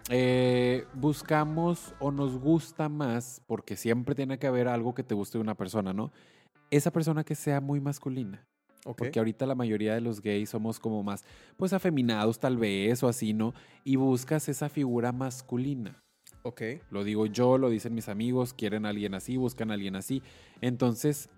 [0.09, 5.37] Eh, buscamos o nos gusta más, porque siempre tiene que haber algo que te guste
[5.37, 6.13] de una persona, ¿no?
[6.71, 8.47] Esa persona que sea muy masculina.
[8.85, 11.25] Porque ahorita la mayoría de los gays somos como más,
[11.57, 13.55] pues afeminados tal vez o así, ¿no?
[13.83, 16.03] Y buscas esa figura masculina.
[16.43, 16.61] Ok.
[16.91, 20.23] Lo digo yo, lo dicen mis amigos, quieren a alguien así, buscan a alguien así.
[20.61, 21.31] Entonces,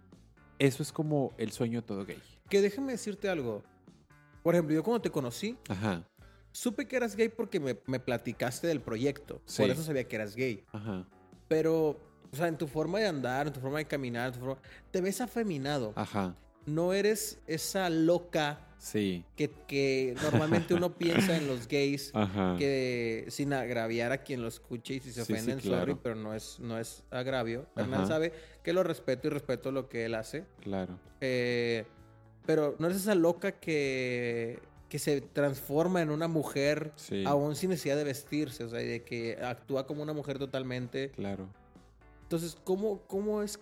[0.59, 2.18] eso es como el sueño todo gay.
[2.50, 3.62] Que déjame decirte algo.
[4.42, 6.04] Por ejemplo, yo cuando te conocí, Ajá,
[6.52, 9.40] supe que eras gay porque me, me platicaste del proyecto.
[9.44, 9.62] Sí.
[9.62, 10.64] Por eso sabía que eras gay.
[10.72, 11.06] ajá,
[11.46, 11.90] Pero,
[12.32, 14.61] o sea, en tu forma de andar, en tu forma de caminar, en tu forma-
[14.90, 15.92] te ves afeminado.
[15.94, 16.35] ajá.
[16.66, 22.11] No eres esa loca Sí, que, que normalmente uno piensa en los gays.
[22.14, 22.57] ajá.
[22.59, 25.81] Que sin agraviar a quien lo escuche y si se Sí, sí, ofenden, claro.
[25.81, 27.66] sorry, pero no es, no es agravio.
[27.74, 30.44] Hernán sabe que lo respeto y respeto lo que él hace.
[30.61, 30.98] Claro.
[31.20, 31.85] Eh,
[32.44, 37.24] pero no eres esa loca que, que se transforma en una mujer Sí.
[37.26, 41.11] aún sin necesidad de vestirse, o sea, y de que actúa como una mujer totalmente.
[41.11, 41.48] Claro.
[42.22, 43.59] Entonces, ¿cómo, cómo es,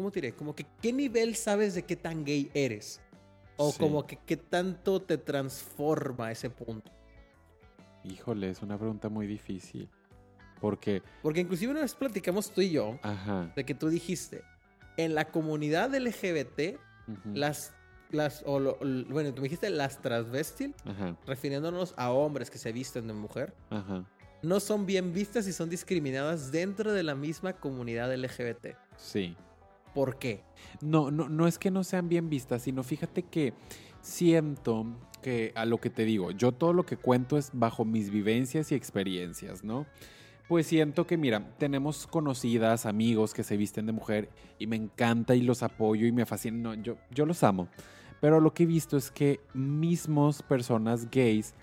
[0.00, 0.34] cómo te diré?
[0.34, 3.00] Como que, ¿qué nivel sabes de qué tan gay eres?
[3.58, 3.78] O Sí.
[3.78, 6.90] como que, ¿qué tanto te transforma ese punto?
[8.04, 9.90] Híjole, es una pregunta muy difícil.
[10.58, 13.52] Porque, Porque inclusive una vez platicamos tú y yo ajá.
[13.54, 14.42] de que tú dijiste,
[14.96, 16.78] en la comunidad LGBT,
[17.34, 17.72] las,
[18.10, 22.56] las, o lo- l- bueno, tú me dijiste las transvestil, Ajá, refiriéndonos a hombres que
[22.58, 24.04] se visten de mujer, ajá.
[24.42, 28.76] no son bien vistas y son discriminadas dentro de la misma comunidad LGBT.
[28.96, 29.36] Sí.
[29.94, 30.42] ¿Por qué?
[30.80, 33.54] No, no, no es que no sean bien vistas, sino fíjate que
[34.00, 34.86] siento
[35.22, 38.72] que a lo que te digo, yo todo lo que cuento es bajo mis vivencias
[38.72, 39.86] y experiencias, ¿no?
[40.48, 45.36] Pues siento que, mira, tenemos conocidas, amigos que se visten de mujer y me encanta
[45.36, 46.58] y los apoyo y me fascina.
[46.58, 47.68] No, yo, yo los amo.
[48.20, 51.54] Pero lo que he visto es que mismos personas gays,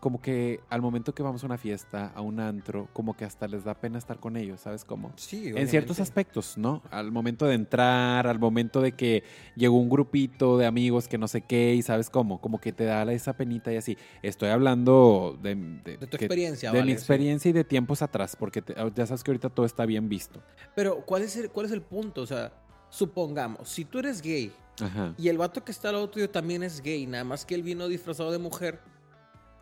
[0.00, 3.48] como que al momento que vamos a una fiesta, a un antro, como que hasta
[3.48, 5.12] les da pena estar con ellos, ¿sabes cómo?
[5.16, 6.82] Sí, En ciertos aspectos, ¿no?
[6.90, 9.24] Al momento de entrar, al momento de que
[9.56, 12.84] llegó un grupito de amigos que no sé qué y sabes cómo, como que te
[12.84, 13.96] da esa penita y así.
[14.22, 16.98] Estoy hablando de, de- De tu que- experiencia, de vale, mi sí.
[16.98, 20.42] experiencia y de tiempos atrás, porque te- ya sabes que ahorita todo está bien visto.
[20.76, 22.22] Pero, ¿cuál es, el, ¿cuál es el punto?
[22.22, 22.52] O sea,
[22.90, 26.62] supongamos, si tú eres gay Ajá, y el vato que está al lado tuyo también
[26.62, 28.80] es gay, nada más que él vino disfrazado de mujer,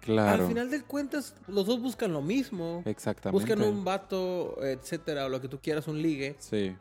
[0.07, 0.45] claro.
[0.45, 2.83] al final de cuentas, los dos buscan lo mismo.
[2.87, 3.39] Exactamente.
[3.39, 6.37] Buscan un vato, etcétera, o lo que tú quieras, un ligue.
[6.39, 6.75] Sí.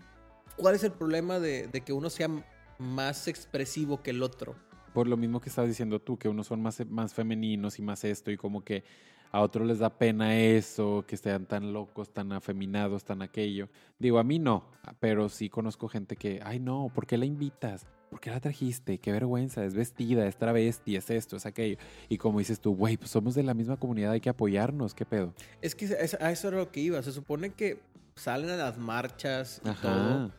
[0.58, 2.30] ¿Cuál es el problema de, de que uno sea
[2.78, 4.56] más expresivo que el otro?
[4.94, 8.04] Por lo mismo que estabas diciendo tú, que unos son más, más femeninos y más
[8.06, 8.84] esto, y como que
[9.32, 13.68] a otros les da pena eso, que estén tan locos, tan afeminados, tan aquello.
[14.00, 14.64] Digo, a mí no,
[15.02, 17.86] pero sí conozco gente que, ay no, ¿por qué la invitas?
[18.10, 18.98] ¿Por qué la trajiste?
[19.00, 21.78] Qué vergüenza, es vestida, es travesti, es esto, es aquello.
[22.08, 25.06] Y como dices tú, güey, pues somos de la misma comunidad, hay que apoyarnos, ¿qué
[25.06, 25.34] pedo?
[25.62, 25.86] Es que
[26.20, 27.02] a eso era lo que iba.
[27.02, 27.80] Se supone que
[28.16, 29.82] salen a las marchas y Ajá.
[29.82, 30.32] todo.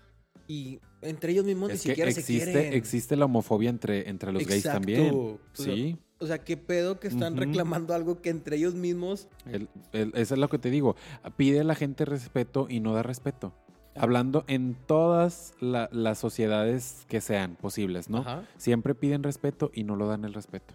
[0.48, 2.72] Y entre ellos mismos Es ni que siquiera se quieren.
[2.72, 5.38] existe la homofobia entre, entre los gays también.
[5.52, 5.98] Sí.
[6.18, 9.28] O sea, ¿qué pedo que están reclamando algo que entre ellos mismos...
[9.44, 10.96] El- el- eso es lo que te digo.
[11.36, 13.52] Pide a la gente respeto y no da respeto.
[13.98, 18.18] Hablando en todas la- las sociedades que sean posibles, ¿no?
[18.18, 18.44] Ajá.
[18.56, 20.74] Siempre piden respeto y no lo dan el respeto.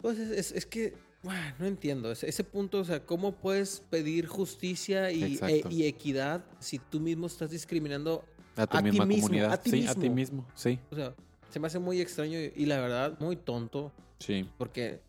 [0.00, 2.10] Pues es, es- es que, bueno, no entiendo.
[2.10, 7.00] Ese, ese punto, o sea, ¿cómo puedes pedir justicia y, e- y equidad si tú
[7.00, 8.24] mismo estás discriminando?
[8.56, 9.52] A tu A ti misma mismo, comunidad.
[9.52, 10.14] a ti sí, a ti mismo.
[10.42, 10.46] mismo.
[10.54, 11.14] Sí, O sea,
[11.50, 14.48] se me hace muy extraño y, y la verdad muy tonto sí.
[14.58, 15.00] porque,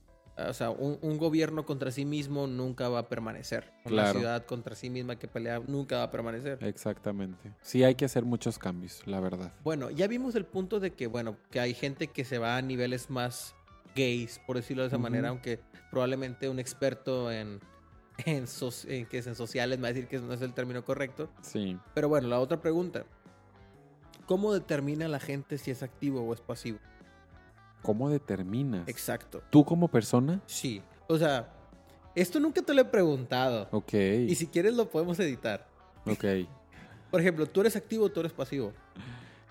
[0.49, 3.71] o sea, un, un gobierno contra sí mismo nunca va a permanecer.
[3.85, 4.19] Una Claro.
[4.19, 6.63] ciudad contra sí misma que pelea nunca va a permanecer.
[6.63, 7.51] Exactamente.
[7.61, 9.53] Sí hay que hacer muchos cambios, la verdad.
[9.63, 12.61] Bueno, ya vimos el punto de que, bueno, que hay gente que se va a
[12.61, 13.55] niveles más
[13.95, 17.59] gays, por decirlo de esa manera, aunque probablemente un experto en,
[18.25, 18.45] en,
[18.87, 21.29] en que es en sociales me va a decir que no es el término correcto.
[21.41, 21.77] Sí.
[21.93, 23.05] Pero bueno, la otra pregunta.
[24.27, 26.79] ¿Cómo determina la gente si es activo o es pasivo?
[27.81, 28.87] ¿Cómo determinas?
[28.87, 29.43] Exacto.
[29.49, 30.41] ¿Tú como persona?
[30.45, 30.81] Sí.
[31.07, 31.51] O sea,
[32.15, 33.67] esto nunca te lo he preguntado.
[33.71, 33.93] Ok.
[33.93, 35.67] Y si quieres lo podemos editar.
[36.05, 36.25] Ok.
[37.11, 38.73] Por ejemplo, ¿tú eres activo o tú eres pasivo?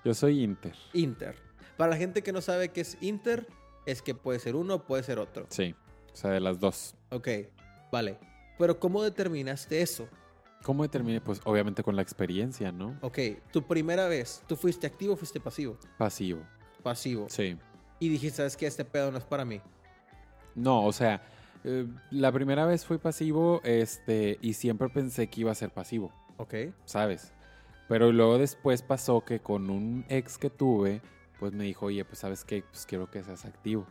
[0.03, 0.73] Yo soy Inter.
[0.93, 1.35] Inter.
[1.77, 3.47] Para la gente que no sabe qué es Inter,
[3.85, 5.45] es que puede ser uno o puede ser otro.
[5.49, 5.75] Sí.
[6.13, 6.95] O sea, de las dos.
[7.09, 7.27] Ok,
[7.91, 8.19] vale.
[8.57, 10.07] Pero ¿cómo determinaste eso?
[10.63, 11.21] ¿Cómo determiné?
[11.21, 12.97] Pues obviamente con la experiencia, ¿no?
[13.01, 13.17] Ok,
[13.51, 15.77] tu primera vez, ¿tú fuiste activo o fuiste pasivo?
[15.97, 16.41] Pasivo.
[16.83, 17.27] Pasivo.
[17.29, 17.57] Sí.
[18.01, 18.65] Y dijiste, ¿sabes qué?
[18.65, 19.61] Este pedo no es para mí.
[20.55, 21.21] No, o sea,
[21.63, 26.11] eh, la primera vez fui pasivo, este, y siempre pensé que iba a ser pasivo,
[26.37, 26.55] Ok.
[26.85, 27.31] ¿sabes?
[27.87, 31.01] Pero luego después pasó que con un ex que tuve,
[31.39, 33.85] pues me dijo, oye, pues sabes qué, pues quiero que seas activo.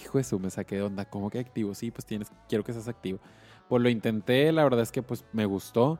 [0.00, 1.74] Hijo de su, me saqué de onda, ¿cómo que activo?
[1.74, 3.18] Sí, pues tienes, quiero que seas activo.
[3.68, 5.98] Pues lo intenté, la verdad es que pues me gustó.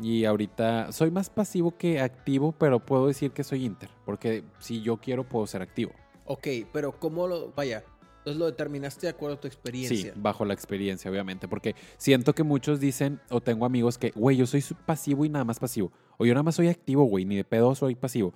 [0.00, 4.80] Y ahorita soy más pasivo que activo, pero puedo decir que soy inter, porque si
[4.82, 5.92] yo quiero puedo ser activo.
[6.28, 7.52] Ok, pero ¿cómo lo...?
[7.52, 7.82] Vaya,
[8.18, 10.12] entonces lo determinaste de acuerdo a tu Sí, experiencia.
[10.16, 11.48] bajo la experiencia, obviamente.
[11.48, 15.44] Porque siento que muchos dicen, o tengo amigos que, güey, yo soy pasivo y nada
[15.44, 15.90] más pasivo.
[16.18, 18.34] O yo nada más soy activo, güey, ni de pedo soy pasivo.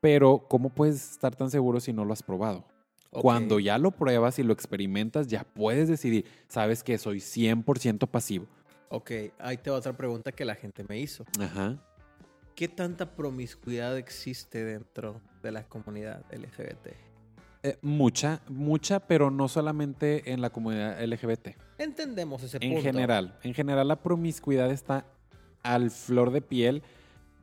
[0.00, 2.64] Pero, ¿cómo puedes estar tan seguro si no lo has probado?
[3.10, 8.46] Cuando ya lo pruebas y lo experimentas, ya puedes decidir, sabes que soy 100% pasivo.
[8.88, 11.24] Ok, ahí te va otra pregunta que la gente me hizo.
[11.38, 11.76] Ajá.
[12.54, 17.11] ¿Qué tanta promiscuidad existe dentro de la comunidad LGBT?
[17.64, 21.50] Eh, mucha, mucha, pero no solamente en la comunidad LGBT.
[21.78, 22.82] Entendemos ese En punto.
[22.82, 25.06] general, en general la promiscuidad está
[25.62, 26.82] al flor de piel.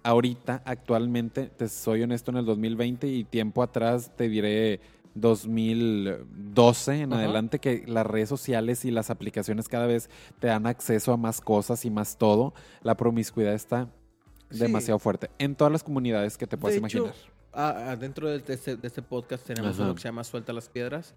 [0.04, 4.82] Ahorita, actualmente, te soy honesto, en el 2020 y tiempo atrás te diré
[5.16, 7.24] 2012 en Ajá.
[7.24, 11.42] adelante que las redes sociales y las aplicaciones cada vez te dan acceso a más
[11.42, 12.54] cosas y más todo.
[12.84, 13.88] La promiscuidad está
[14.52, 14.60] Sí.
[14.60, 17.14] demasiado fuerte en todas las comunidades que te puedas De imaginar.
[17.54, 19.84] Ah, dentro de este, de este podcast tenemos Ajá.
[19.84, 21.14] uno que se llama Suelta las Piedras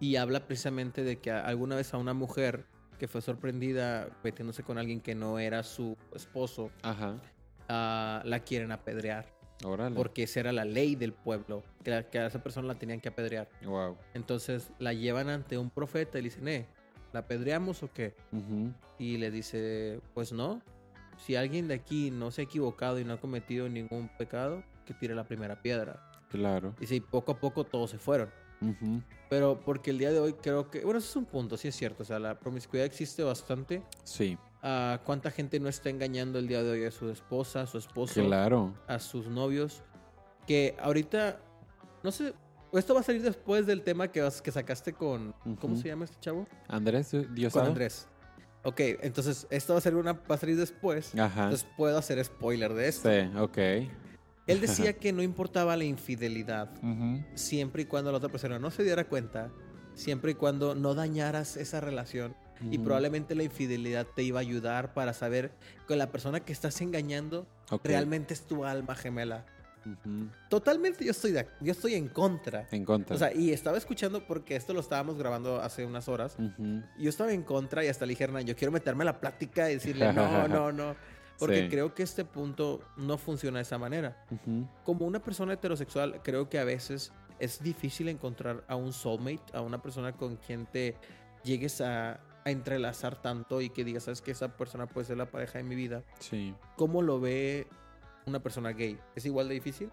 [0.00, 2.64] y habla precisamente de que alguna vez a una mujer
[2.98, 7.16] que fue sorprendida metiéndose con alguien que no era su esposo, Ajá.
[7.68, 9.32] ah, la quieren apedrear.
[9.64, 9.94] Órale.
[9.96, 13.00] Porque esa era la ley del pueblo, que, la- que a esa persona la tenían
[13.00, 13.48] que apedrear.
[13.64, 13.96] Wow.
[14.14, 16.66] Entonces la llevan ante un profeta y le dicen, eh,
[17.12, 18.14] ¿la apedreamos o qué?
[18.98, 20.60] Y le dice, pues no.
[21.18, 24.94] Si alguien de aquí no se ha equivocado y no ha cometido ningún pecado, que
[24.94, 26.10] tire la primera piedra.
[26.30, 26.74] Claro.
[26.80, 28.30] Y sí, poco a poco todos se fueron.
[29.28, 31.76] Pero porque el día de hoy creo que, bueno, eso es un punto, sí es
[31.76, 32.02] cierto.
[32.02, 33.82] O sea, la promiscuidad existe bastante.
[34.04, 37.66] Sí, Ah, ¿Cuánta gente no está engañando el día de hoy a su esposa, a
[37.66, 38.72] su esposo, claro.
[38.86, 39.82] a sus novios?
[40.46, 41.38] Que ahorita,
[42.02, 42.32] no sé,
[42.72, 46.06] esto va a salir después del tema que, vas- que sacaste con, ¿cómo se llama
[46.06, 46.46] este chavo?
[46.66, 48.08] Andrés, Dios Con Andrés.
[48.62, 51.14] Ok, entonces esto va a, ser una, va a salir después.
[51.14, 51.44] Ajá.
[51.44, 53.10] Entonces puedo hacer spoiler de esto.
[53.10, 53.58] Sí, ok.
[54.46, 57.22] Él decía que no importaba la infidelidad, Ujú.
[57.34, 59.50] siempre y cuando la otra persona no se diera cuenta,
[59.94, 62.34] siempre y cuando no dañaras esa relación.
[62.70, 62.84] Y Ujú.
[62.84, 65.52] probablemente la infidelidad te iba a ayudar para saber
[65.88, 67.84] que la persona que estás engañando Ok.
[67.84, 69.44] realmente es tu alma gemela.
[69.84, 70.28] Ujú.
[70.48, 72.66] Totalmente yo estoy, de, yo estoy en contra.
[72.70, 73.14] En contra.
[73.16, 76.36] O sea, y estaba escuchando porque esto lo estábamos grabando hace unas horas.
[76.38, 76.82] Ujú.
[76.96, 79.20] y Yo estaba en contra y hasta le dije, Hernán, yo quiero meterme a la
[79.20, 80.96] plática y decirle, no, no, no.
[81.38, 81.68] Porque Sí.
[81.68, 84.24] creo que este punto no funciona de esa manera.
[84.84, 89.60] Como una persona heterosexual, creo que a veces es difícil encontrar a un soulmate, a
[89.60, 90.96] una persona con quien te
[91.42, 95.26] llegues a, a entrelazar tanto y que digas, sabes que esa persona puede ser la
[95.30, 96.02] pareja de mi vida.
[96.20, 96.54] Sí.
[96.76, 97.66] ¿Cómo lo ve
[98.26, 98.98] una persona gay?
[99.16, 99.90] ¿Es igual de difícil?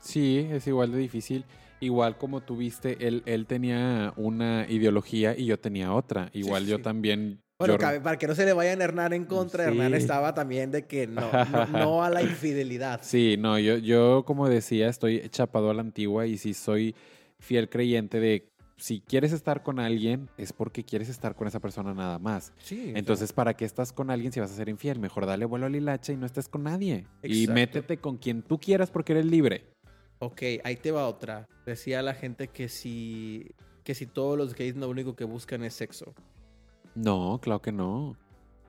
[0.00, 1.44] Sí, es igual de difícil.
[1.80, 6.30] Igual como tú viste, él, él tenía una ideología y yo tenía otra.
[6.32, 7.42] Igual sí, yo también.
[7.58, 9.70] Bueno, para que no se le vayan a Hernán en contra, Sí.
[9.70, 13.00] Hernán estaba también de que no, no, no a la infidelidad.
[13.02, 16.94] Sí, no, yo, yo como decía, estoy chapado a la antigua y sí soy
[17.40, 21.94] fiel creyente de si quieres estar con alguien, es porque quieres estar con esa persona
[21.94, 22.52] nada más.
[22.58, 22.92] Sí.
[22.94, 25.00] Entonces, ¿para qué estás con alguien si vas a ser infiel?
[25.00, 27.06] Mejor dale vuelo a la hilacha y no estés con nadie.
[27.24, 29.64] Y métete con quien tú quieras porque eres libre.
[30.20, 31.48] Ok, ahí te va otra.
[31.66, 33.50] Decía la gente que si,
[33.82, 36.14] que si todos los gays lo único que buscan es sexo.
[36.98, 38.16] No, claro que no.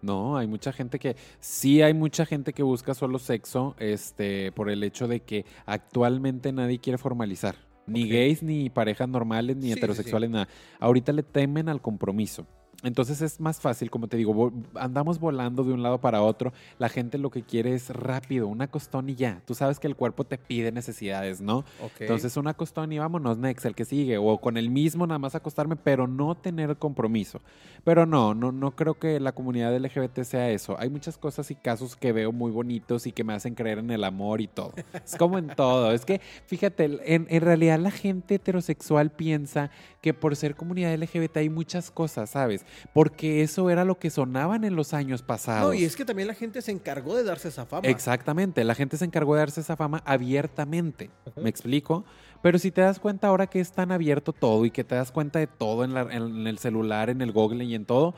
[0.01, 4.69] No, hay mucha gente que sí hay mucha gente que busca solo sexo, este, por
[4.69, 9.67] el hecho de que actualmente nadie quiere formalizar, ni gays ni parejas normales ni Sí,
[9.67, 9.79] sí, sí.
[9.79, 10.47] heterosexuales nada.
[10.79, 12.47] Ahorita le temen al compromiso.
[12.83, 16.53] Entonces es más fácil, como te digo, andamos volando de un lado para otro.
[16.77, 19.41] La gente lo que quiere es rápido, una costón y ya.
[19.45, 21.59] Tú sabes que el cuerpo te pide necesidades, ¿no?
[21.83, 22.01] Ok.
[22.01, 24.17] Entonces una costón y vámonos, next, el que sigue.
[24.17, 27.41] O con el mismo nada más acostarme, pero no tener compromiso.
[27.83, 30.77] Pero no, no, no creo que la comunidad LGBT sea eso.
[30.79, 33.91] Hay muchas cosas y casos que veo muy bonitos y que me hacen creer en
[33.91, 34.73] el amor y todo.
[34.93, 35.91] Es como en todo.
[35.91, 39.69] Es que, fíjate, en, en realidad la gente heterosexual piensa
[40.01, 42.65] que por ser comunidad LGBT hay muchas cosas, ¿sabes?
[42.93, 45.69] Porque eso era lo que sonaban en los años pasados.
[45.69, 47.87] no, y es que también la gente se encargó de darse esa fama.
[47.87, 51.09] Exactamente, la gente se encargó de darse esa fama abiertamente.
[51.35, 52.05] ¿me explico?
[52.41, 55.11] Pero si te das cuenta ahora que es tan abierto todo y que te das
[55.11, 58.13] cuenta de todo en, la- en el celular, en el Google y en todo,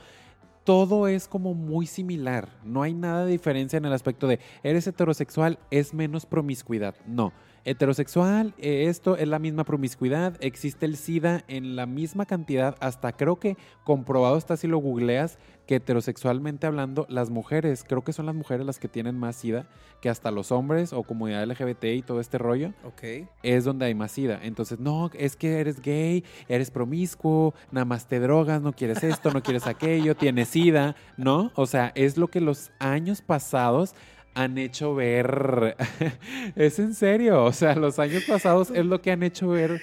[0.63, 2.49] todo es como muy similar.
[2.63, 6.95] No hay nada de diferencia en el aspecto de eres heterosexual, es menos promiscuidad.
[7.07, 7.33] No.
[7.63, 13.11] Heterosexual, eh, esto es la misma promiscuidad, existe el SIDA en la misma cantidad, hasta
[13.11, 18.25] creo que comprobado está si lo googleas, que heterosexualmente hablando, las mujeres, creo que son
[18.25, 19.67] las mujeres las que tienen más SIDA
[20.01, 23.29] que hasta los hombres o comunidad LGBT y todo este rollo Ok.
[23.43, 24.39] es donde hay más SIDA.
[24.41, 29.31] Entonces, no, es que eres gay, eres promiscuo, nada más te drogas, no quieres esto,
[29.31, 31.51] no quieres aquello, tienes SIDA, ¿no?
[31.55, 33.93] O sea, es lo que los años pasados
[34.33, 35.75] han hecho ver.
[36.55, 39.81] es en serio, o sea, los años pasados es lo que han hecho ver.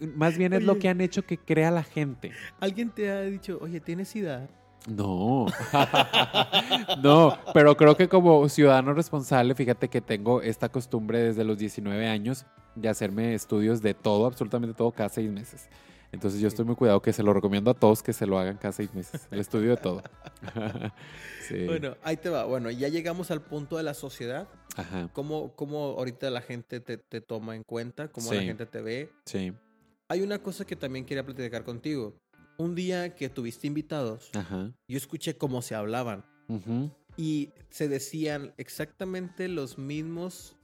[0.00, 2.30] Más bien es lo que han hecho que crea la gente.
[2.60, 4.48] Alguien te ha dicho, oye, ¿tienes sida?
[4.86, 5.46] No,
[7.02, 12.08] no, pero creo que como ciudadano responsable, fíjate que tengo esta costumbre desde los 19
[12.08, 15.68] años de hacerme estudios de todo, absolutamente todo, cada seis meses.
[16.12, 18.56] Entonces yo estoy muy cuidado que se lo recomiendo a todos que se lo hagan
[18.56, 20.02] cada seis meses, el estudio de todo.
[21.48, 21.66] sí.
[21.66, 22.44] Bueno, ahí te va.
[22.44, 24.48] Bueno, ya llegamos al punto de la sociedad.
[24.76, 28.08] Ajá, ¿Cómo, cómo ahorita la gente te, te toma en cuenta?
[28.08, 29.10] ¿Cómo la gente te ve?
[29.26, 29.52] sí,
[30.08, 32.14] Hay una cosa que también quería platicar contigo.
[32.56, 34.72] Un día que tuviste invitados, ajá.
[34.88, 36.24] yo escuché cómo se hablaban
[37.16, 40.56] y se decían exactamente los mismos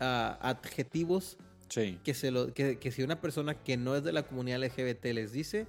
[0.00, 1.38] ah, adjetivos
[1.74, 4.62] Sí, que, se lo, que, que si una persona que no es de la comunidad
[4.62, 5.66] LGBT les dice,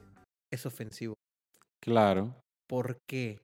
[0.52, 1.16] es ofensivo.
[1.82, 2.36] claro.
[2.68, 3.40] ¿Por qué?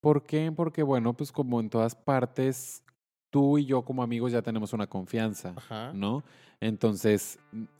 [0.00, 0.52] ¿Por qué?
[0.54, 2.82] Porque bueno, pues como en todas partes,
[3.30, 5.54] tú y yo como amigos ya tenemos una confianza.
[5.56, 5.92] Ajá.
[5.92, 6.22] ¿no?
[6.60, 7.38] Entonces,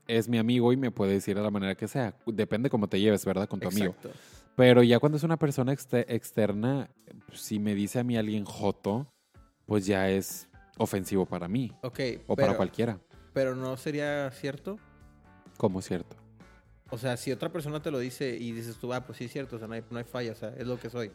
[0.09, 2.16] es mi amigo y me puede decir de la manera que sea.
[2.27, 3.48] Depende cómo te lleves, ¿verdad?
[3.48, 3.94] Con tu amigo.
[4.57, 6.88] Pero ya cuando es una persona exte- externa,
[7.33, 9.07] si me dice a mí alguien joto,
[9.66, 10.48] pues ya es
[10.79, 12.00] ofensivo para mí Ok.
[12.27, 12.98] o para cualquiera,
[13.34, 14.78] Pero no sería cierto.
[15.58, 16.16] como cierto.
[16.90, 19.32] O sea, si otra persona te lo dice y dices tú, ah, pues sí es
[19.32, 21.10] cierto, o sea, no hay, no hay falla, o sea, es lo que soy.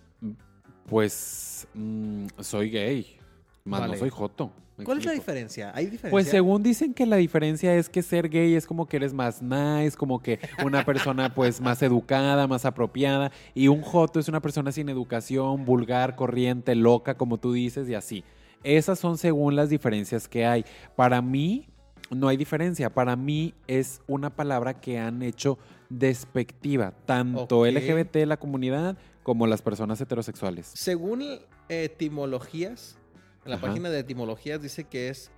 [0.86, 3.18] Pues mm, soy gay,
[3.64, 3.94] más Vale.
[3.94, 4.52] no soy joto.
[4.76, 5.72] ¿me ¿Cuál es la diferencia?
[5.74, 6.10] ¿Hay diferencia?
[6.10, 9.42] Pues según dicen que la diferencia es que ser gay es como que eres más
[9.42, 14.42] nice, como que una persona pues más educada, más apropiada y un joto es una
[14.42, 18.24] persona sin educación, vulgar, corriente, loca, como tú dices y así.
[18.64, 20.66] Esas son según las diferencias que hay.
[20.98, 21.70] Para mí
[22.12, 25.58] no hay diferencia, para mí es una palabra que han hecho
[25.90, 27.68] despectiva, tanto Ok.
[27.68, 30.72] LGBT la comunidad como las personas heterosexuales.
[30.74, 31.24] Según
[31.70, 32.98] etimologías,
[33.46, 33.68] en la Ajá.
[33.68, 35.32] página de etimologías dice que es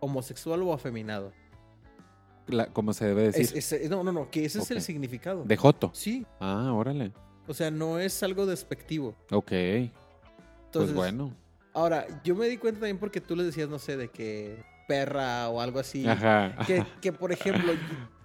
[0.00, 1.32] homosexual o afeminado.
[2.48, 3.56] La- como se debe decir.
[3.56, 5.44] Es- es- no, no, no, que ese es el significado.
[5.44, 5.90] de joto.
[5.94, 7.12] Sí, Ah, órale.
[7.48, 9.14] o sea, no es algo despectivo.
[9.32, 9.52] Ok.
[9.52, 9.92] Entonces,
[10.72, 11.32] pues bueno.
[11.72, 15.48] Ahora, yo me di cuenta también porque tú le decías, no sé, de que perra
[15.48, 16.06] o algo así.
[16.06, 16.56] Ajá.
[16.66, 17.72] Que, que, por ejemplo,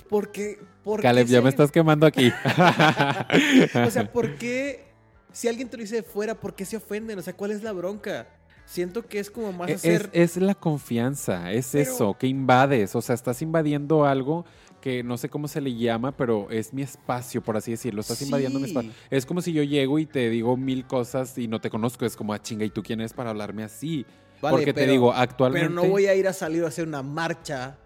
[0.09, 0.59] ¿por qué?
[0.83, 2.31] por Caleb, ya me estás quemando aquí.
[3.85, 4.85] O sea, ¿por qué?
[5.31, 7.17] Si alguien te lo dice de fuera, ¿por qué se ofenden?
[7.19, 8.27] O sea, ¿cuál es la bronca?
[8.65, 10.09] Siento que es como más E- hacer...
[10.13, 12.95] es, es la confianza, es Pero- eso, que invades.
[12.95, 14.45] O sea, estás invadiendo algo
[14.81, 18.01] que no sé cómo se le llama, pero es mi espacio, por así decirlo.
[18.01, 18.91] Estás invadiendo mi espacio.
[19.09, 22.05] Es como si yo llego y te digo mil cosas y no te conozco.
[22.05, 24.05] Es como, ah, chinga, ¿y tú quién eres para hablarme así?
[24.41, 25.67] Vale, Porque te digo, actualmente.
[25.69, 27.77] Pero no voy a ir a salir a hacer una marcha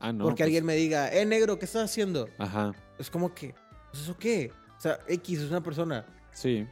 [0.00, 0.24] Ah, no.
[0.24, 2.28] porque pues, alguien me diga, eh, negro, ¿qué estás haciendo?
[2.38, 3.54] Ajá, Es como que,
[3.90, 4.52] pues, ¿eso qué?
[4.76, 6.06] O sea, X es una persona.
[6.32, 6.66] sí.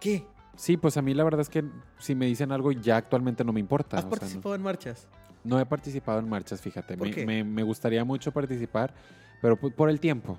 [0.00, 0.26] ¿Qué?
[0.56, 1.64] Sí, pues a mí la verdad es que
[1.98, 3.96] si me dicen algo ya actualmente no me importa.
[3.96, 4.18] ¿Has o sea, no.
[4.20, 5.06] participado en marchas?
[5.44, 6.96] No he participado en marchas, fíjate.
[6.96, 7.24] ¿Por me, qué?
[7.24, 8.92] me- me gustaría mucho participar,
[9.40, 10.38] pero por el tiempo.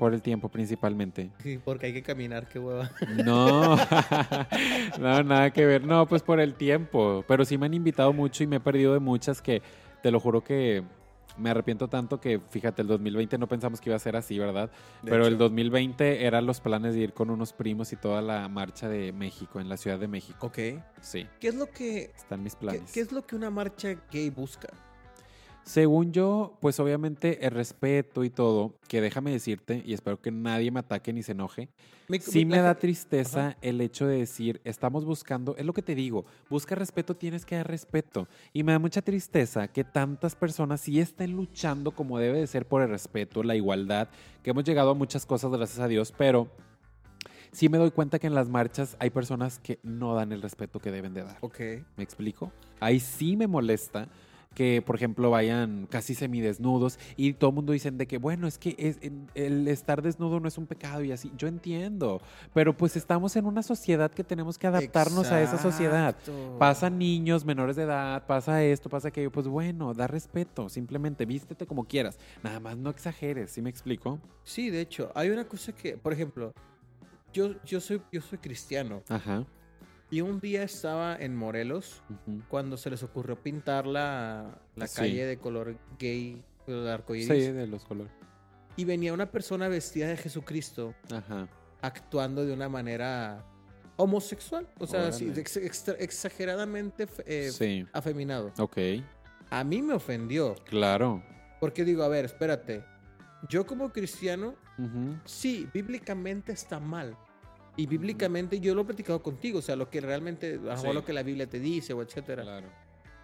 [0.00, 1.30] Por el tiempo principalmente.
[1.42, 2.90] Sí, porque hay que caminar, qué hueva.
[3.24, 3.76] No,
[4.98, 5.84] no, nada que ver.
[5.84, 7.24] No, pues por el tiempo.
[7.28, 9.62] Pero sí me han invitado mucho y me he perdido de muchas que
[10.02, 10.82] te lo juro que
[11.38, 14.70] me arrepiento tanto que, fíjate, el 2020 no pensamos que iba a ser así, ¿verdad?
[15.02, 15.44] De Pero el hecho.
[15.44, 19.60] 2020 eran los planes de ir con unos primos y toda la marcha de México,
[19.60, 20.46] en la Ciudad de México.
[20.48, 20.58] Ok.
[21.00, 22.10] Sí, ¿Qué es lo que...
[22.16, 22.92] están mis ¿Qué, planes.
[22.92, 24.68] qué es lo que una marcha gay busca?
[25.64, 30.70] Según yo, pues obviamente el respeto y todo, que déjame decirte, y espero que nadie
[30.72, 31.68] me ataque ni se enoje,
[32.08, 33.58] Mi- sí me da tristeza Ajá.
[33.62, 37.54] el hecho de decir, estamos buscando, es lo que te digo, busca respeto, tienes que
[37.54, 38.26] dar respeto.
[38.52, 42.66] Y me da mucha tristeza que tantas personas sí estén luchando como debe de ser
[42.66, 44.08] por el respeto, la igualdad,
[44.42, 46.48] que hemos llegado a muchas cosas, gracias a Dios, pero
[47.52, 50.80] sí me doy cuenta que en las marchas hay personas que no dan el respeto
[50.80, 51.38] que deben de dar.
[51.42, 51.60] Ok.
[51.96, 52.50] ¿Me explico?
[52.80, 54.08] Ahí sí me molesta
[54.54, 58.58] que, por ejemplo, vayan casi semidesnudos y todo el mundo dicen de que, bueno, es
[58.58, 58.98] que es,
[59.34, 61.32] el estar desnudo no es un pecado y así.
[61.36, 62.20] Yo entiendo,
[62.52, 66.16] pero pues estamos en una sociedad que tenemos que adaptarnos a esa sociedad.
[66.58, 69.30] Pasan niños menores de edad, pasa esto, pasa aquello.
[69.30, 72.18] Pues bueno, da respeto, simplemente vístete como quieras.
[72.42, 74.18] Nada más no exageres, ¿sí me explico?
[74.42, 76.52] Sí, de hecho, hay una cosa que, por ejemplo,
[77.32, 79.46] yo, yo, soy, yo soy cristiano Ajá.
[80.10, 82.02] Y un día estaba en Morelos
[82.48, 84.96] cuando se les ocurrió pintar la, la Sí.
[84.96, 88.12] calle de color gay, el arco Sí, iris, de los colores.
[88.76, 91.48] y venía una persona vestida de Jesucristo Ajá.
[91.82, 93.44] actuando de una manera
[93.96, 97.86] homosexual, o sea, así, ex- exageradamente eh, Sí.
[97.92, 98.52] afeminado.
[98.58, 98.78] Ok.
[99.50, 101.22] A mí me ofendió, Claro.
[101.60, 102.82] porque digo, a ver, espérate,
[103.48, 104.54] yo como cristiano.
[105.26, 107.14] Sí, bíblicamente está mal.
[107.80, 110.92] Y bíblicamente yo lo he platicado contigo, o sea, lo que realmente, a lo Sí.
[110.92, 112.42] lo que la Biblia te dice, o etcétera.
[112.42, 112.68] Claro.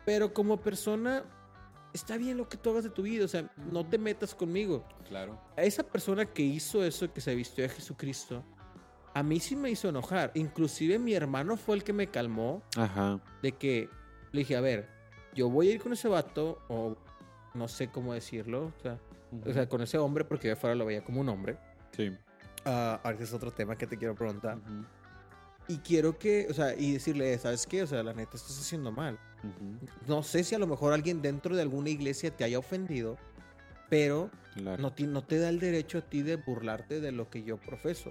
[0.07, 1.25] Pero como persona,
[1.93, 4.83] está bien lo que tú hagas de tu vida, o sea, no te metas conmigo.
[5.09, 5.39] Claro.
[5.59, 8.43] A esa persona que hizo eso, que se vistió de Jesucristo,
[9.13, 10.31] a mí sí me hizo enojar.
[10.35, 13.21] Inclusive mi hermano fue el que me calmó Ajá.
[13.43, 13.91] de que
[14.33, 14.89] le dije, a ver,
[15.35, 16.97] yo voy a ir con ese vato, o
[17.53, 18.99] no sé cómo decirlo, o sea,
[19.47, 21.59] o sea con ese hombre, porque de afuera lo veía como un hombre.
[21.93, 22.11] sí.
[22.67, 24.59] Ah, ahorita es otro tema que te quiero preguntar.
[24.59, 24.85] Ujú,
[25.69, 27.83] Y quiero que, o sea, y decirle, ¿sabes qué?
[27.83, 29.19] O sea, la neta estás haciendo mal.
[29.43, 33.17] ujú, No sé si a lo mejor alguien dentro de alguna iglesia te haya ofendido,
[33.89, 34.83] pero Claro.
[34.83, 37.57] no, ti- no te da el derecho a ti de burlarte de lo que yo
[37.57, 38.11] profeso.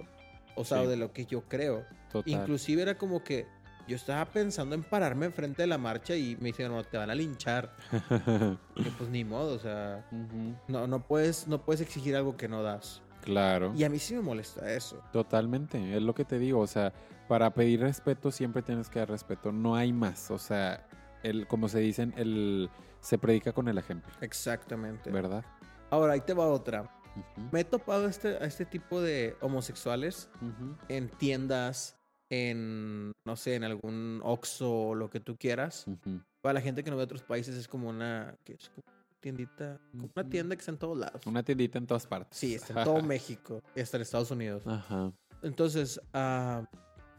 [0.54, 0.88] O sea, Sí.
[0.88, 1.84] de lo que yo creo.
[2.10, 2.32] Total.
[2.32, 3.46] Inclusive era como que
[3.86, 7.10] yo estaba pensando en pararme enfrente de la marcha y me dijeron, no, te van
[7.10, 7.74] a linchar.
[8.76, 12.48] Y pues ni modo, o sea, Ujú, no, no, puedes, no puedes exigir algo que
[12.48, 13.02] no das.
[13.26, 13.72] Claro.
[13.76, 15.02] Y a mí sí me molesta eso.
[15.12, 15.96] Totalmente.
[15.96, 16.60] Es lo que te digo.
[16.60, 16.92] O sea,
[17.28, 19.50] para pedir respeto siempre tienes que dar respeto.
[19.50, 20.30] No hay más.
[20.30, 20.86] O sea,
[21.24, 22.70] el, como se dicen, el
[23.00, 24.12] se predica con el ejemplo.
[24.20, 25.10] Exactamente.
[25.10, 25.44] ¿Verdad?
[25.90, 26.88] Ahora, ahí te va otra.
[27.50, 30.30] Me he topado a este, a este tipo de homosexuales
[30.88, 31.98] en tiendas,
[32.30, 35.86] en, no sé, en algún Oxxo o lo que tú quieras.
[36.42, 38.68] Para la gente que no ve otros países es como una, ¿qué es?
[38.68, 41.26] Como tiendita, una tienda que está en todos lados.
[41.26, 42.38] Una tiendita en todas partes.
[42.38, 44.62] Sí, está en todo México y hasta en Estados Unidos.
[44.66, 45.12] Ajá.
[45.42, 46.64] Entonces, ah,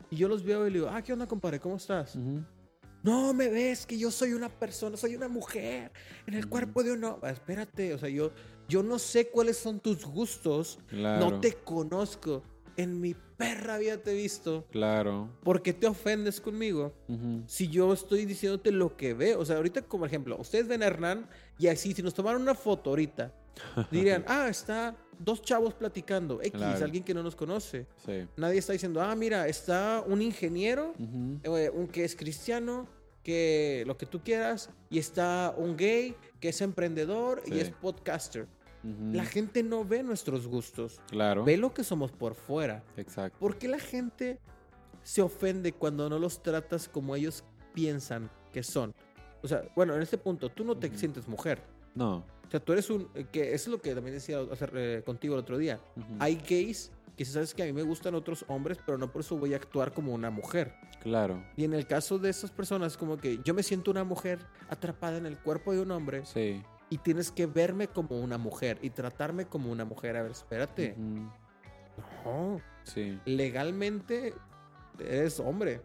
[0.10, 1.60] y yo los veo y le digo, ah, ¿qué onda, compadre?
[1.60, 2.16] ¿Cómo estás?
[3.04, 5.92] No, me ves que yo soy una persona, soy una mujer
[6.26, 7.32] en el cuerpo de un hombre.
[7.32, 8.32] Espérate, o sea, yo,
[8.68, 11.30] yo no sé cuáles son tus gustos, Claro.
[11.30, 12.44] no te conozco.
[12.76, 14.66] En mi perra vida te visto.
[14.72, 15.30] Claro.
[15.44, 16.94] ¿Por qué te ofendes conmigo?
[17.46, 19.40] Si yo estoy diciéndote lo que veo.
[19.40, 21.30] O sea, ahorita, como ejemplo, ustedes ven a Hernán
[21.60, 23.32] y así, si nos tomaran una foto ahorita,
[23.92, 26.42] dirían, ah, está dos chavos platicando.
[26.42, 26.84] X, Claro.
[26.84, 27.88] alguien que no nos conoce.
[28.06, 28.28] Sí.
[28.38, 30.94] Nadie está diciendo, ah, mira, está un ingeniero
[31.44, 32.88] eh, un que es cristiano,
[33.24, 38.48] que lo que tú quieras, y está un gay que es emprendedor y es podcaster.
[39.12, 41.44] La gente no ve nuestros gustos, Claro.
[41.44, 42.84] ve lo que somos por fuera.
[42.96, 43.38] Exacto.
[43.40, 44.40] ¿Por qué la gente
[45.04, 48.94] se ofende cuando no los tratas como ellos piensan que son?
[49.44, 50.98] O sea, bueno, en este punto, tú no te Ujú.
[50.98, 51.62] sientes mujer.
[51.96, 52.18] No.
[52.48, 53.10] O sea, tú eres un...
[53.14, 55.80] eh, que es lo que también decía hacer, eh, contigo el otro día.
[56.20, 59.22] Hay gays que si sabes que a mí me gustan otros hombres, pero no por
[59.22, 60.74] eso voy a actuar como una mujer.
[61.02, 61.44] Claro.
[61.58, 65.18] Y en el caso de esas personas, como que yo me siento una mujer atrapada
[65.18, 66.62] en el cuerpo de un hombre Sí.
[66.90, 70.18] Y tienes que verme como una mujer y tratarme como una mujer.
[70.18, 70.96] A ver, espérate.
[72.26, 73.20] No, Sí.
[73.26, 74.34] legalmente
[75.00, 75.82] eres hombre.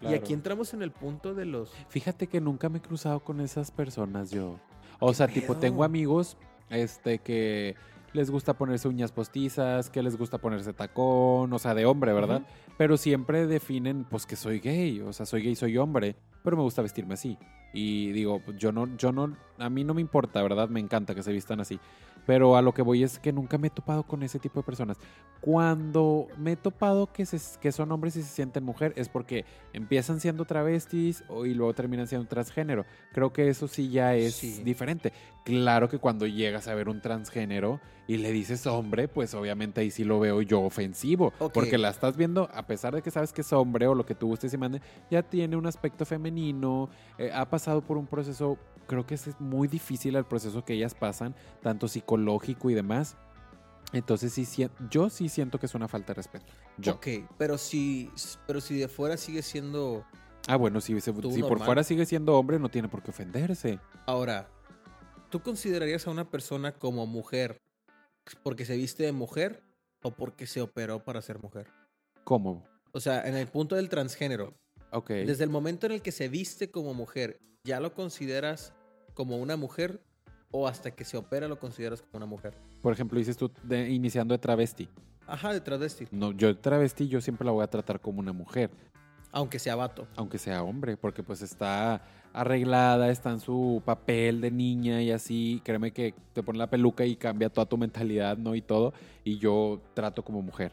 [0.00, 1.72] Y aquí entramos en el punto de los...
[1.88, 4.58] Fíjate que nunca me he cruzado con esas personas yo.
[4.98, 6.36] O sea, tipo, tengo amigos
[6.70, 7.76] este que
[8.12, 12.42] les gusta ponerse uñas postizas, que les gusta ponerse tacón, o sea, de hombre, ¿verdad?
[12.78, 16.62] Pero siempre definen pues que soy gay, o sea, soy gay, soy hombre, pero me
[16.62, 17.38] gusta vestirme así.
[17.74, 20.68] Y digo, pues, yo no yo no a mí no me importa, ¿verdad?
[20.68, 21.78] Me encanta que se vistan así.
[22.26, 24.64] Pero a lo que voy es que nunca me he topado con ese tipo de
[24.64, 24.96] personas.
[25.40, 29.44] Cuando me he topado que, se- que son hombres y se sienten mujer es porque
[29.72, 32.86] empiezan siendo travestis y luego terminan siendo transgénero.
[33.12, 34.62] Creo que eso sí ya es Sí.
[34.62, 35.12] diferente.
[35.44, 39.90] Claro que cuando llegas a ver un transgénero, y le dices hombre, pues obviamente ahí
[39.90, 41.32] sí lo veo yo ofensivo.
[41.40, 41.52] Ok.
[41.52, 44.14] Porque la estás viendo, a pesar de que sabes que es hombre o lo que
[44.14, 46.88] tú gustes y mande, ya tiene un aspecto femenino,
[47.18, 48.56] eh, ha pasado por un proceso,
[48.86, 53.16] creo que es muy difícil el proceso que ellas pasan, tanto psicológico y demás.
[53.92, 56.46] Entonces sí, sien- yo sí siento que es una falta de respeto.
[56.78, 56.94] Yo.
[56.94, 58.10] Ok, pero si,
[58.46, 60.06] pero si de fuera sigue siendo...
[60.48, 63.78] Ah, bueno, si, por fuera sigue siendo hombre, no tiene por qué ofenderse.
[64.06, 64.48] Ahora,
[65.30, 67.60] ¿tú considerarías a una persona como mujer
[68.42, 69.62] porque se viste de mujer
[70.02, 71.66] o porque se operó para ser mujer?
[72.24, 72.64] ¿Cómo?
[72.92, 74.54] O sea, en el punto del transgénero,
[74.90, 75.10] Ok.
[75.10, 78.72] desde el momento en el que se viste como mujer, ¿ya lo consideras
[79.14, 80.02] como una mujer
[80.50, 82.54] o hasta que se opera lo consideras como una mujer?
[82.82, 84.88] Por ejemplo, dices tú de- iniciando de travesti.
[85.26, 88.32] Ajá, de travesti, No, yo de travesti yo siempre la voy a tratar como una
[88.32, 88.70] mujer,
[89.30, 90.06] aunque sea vato.
[90.16, 92.02] aunque sea hombre, porque pues está
[92.34, 95.60] arreglada, está en su papel de niña y así.
[95.64, 98.54] Créeme que te pone la peluca y cambia toda tu mentalidad, ¿no?
[98.54, 98.92] Y todo.
[99.24, 100.72] Y yo trato como mujer.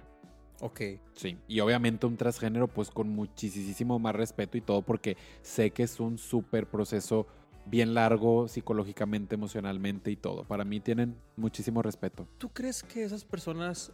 [0.62, 0.82] Ok.
[1.16, 1.38] Sí.
[1.47, 5.99] Y obviamente un transgénero, pues con muchísimo más respeto y todo, porque sé que es
[5.99, 7.28] un súper proceso
[7.66, 10.43] bien largo psicológicamente, emocionalmente y todo.
[10.43, 12.28] Para mí tienen muchísimo respeto.
[12.38, 13.91] ¿Tú crees que esas personas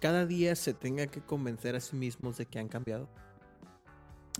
[0.00, 3.08] cada día se tengan que convencer a sí mismos de que han cambiado?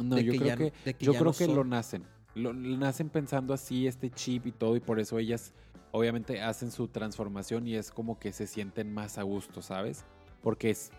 [0.03, 1.65] No, De yo que creo ya- que, de que yo ya creo no que lo
[1.65, 2.05] nacen.
[2.35, 5.53] Lo, lo nacen pensando así, este chip y todo, y por eso ellas
[5.93, 10.05] obviamente hacen su transformación y es como que se sienten más a gusto, ¿sabes?
[10.43, 10.91] Porque es-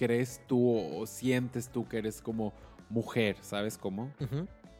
[0.00, 2.54] crees tú o, o sientes tú que eres como
[2.88, 4.10] mujer, ¿sabes cómo?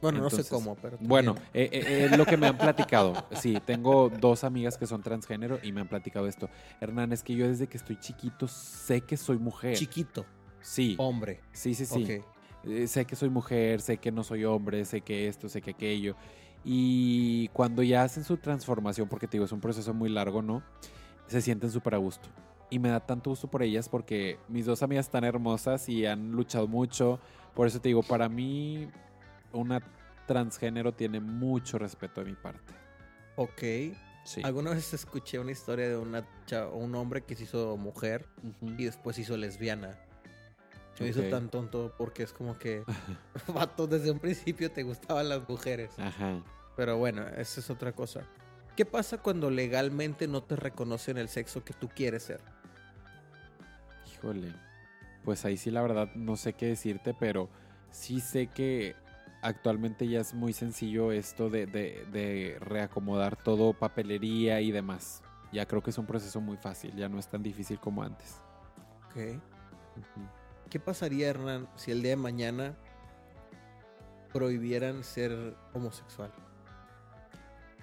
[0.01, 0.97] Bueno, no sé cómo, pero...
[0.99, 1.51] Bueno, entiendo.
[1.53, 3.13] eh, eh, es lo que me han platicado.
[3.33, 6.49] Sí, tengo dos amigas que son transgénero y me han platicado esto.
[6.81, 9.77] Hernán, es que yo desde que estoy chiquito sé que soy mujer.
[9.77, 10.25] Chiquito,
[10.63, 11.41] sí, hombre.
[11.53, 12.03] sí, sí, sí.
[12.03, 12.25] Ok.
[12.65, 15.73] Eh, sé que soy mujer, sé que no soy hombre, sé que esto, sé que
[15.73, 16.17] aquello.
[16.65, 20.63] Y cuando ya hacen su transformación, porque te digo, es un proceso muy largo, ¿no?
[21.27, 22.29] Se sienten súper a gusto.
[22.71, 26.31] Y me da tanto gusto por ellas porque mis dos amigas están hermosas y han
[26.33, 27.19] luchado mucho.
[27.55, 28.89] Por eso te digo, para mí,
[29.53, 29.81] una
[30.27, 32.73] transgénero tiene mucho respeto de mi parte.
[33.37, 33.97] Ok.
[34.23, 34.43] Sí.
[34.45, 38.27] Alguna vez escuché una historia de una cha- un hombre que se hizo mujer
[38.63, 39.99] y después se hizo lesbiana.
[40.95, 42.85] Se me hizo tan tonto porque es como que,
[43.53, 45.91] vato, desde un principio te gustaban las mujeres.
[45.99, 46.41] Ajá.
[46.77, 48.21] Pero bueno, esa es otra cosa.
[48.77, 52.41] ¿Qué pasa cuando legalmente no te reconocen el sexo que tú quieres ser?
[54.21, 54.53] Híjole.
[55.25, 57.49] Pues ahí sí la verdad no sé qué decirte, pero
[57.91, 58.95] sí sé que
[59.43, 65.23] actualmente ya es muy sencillo esto de, de- de reacomodar todo, papelería y demás.
[65.53, 68.41] Ya creo que es un proceso muy fácil, ya no es tan difícil como antes.
[69.07, 69.41] Ok.
[70.71, 72.77] ¿Qué pasaría, Hernán, si el día de mañana
[74.33, 76.31] prohibieran ser homosexual?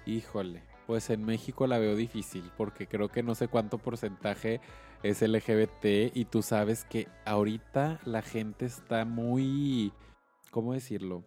[0.06, 4.60] Híjole, pues en México la veo difícil porque creo que no sé cuánto porcentaje
[5.02, 9.92] es LGBT y tú sabes que ahorita la gente está muy,
[10.50, 11.24] ¿cómo decirlo?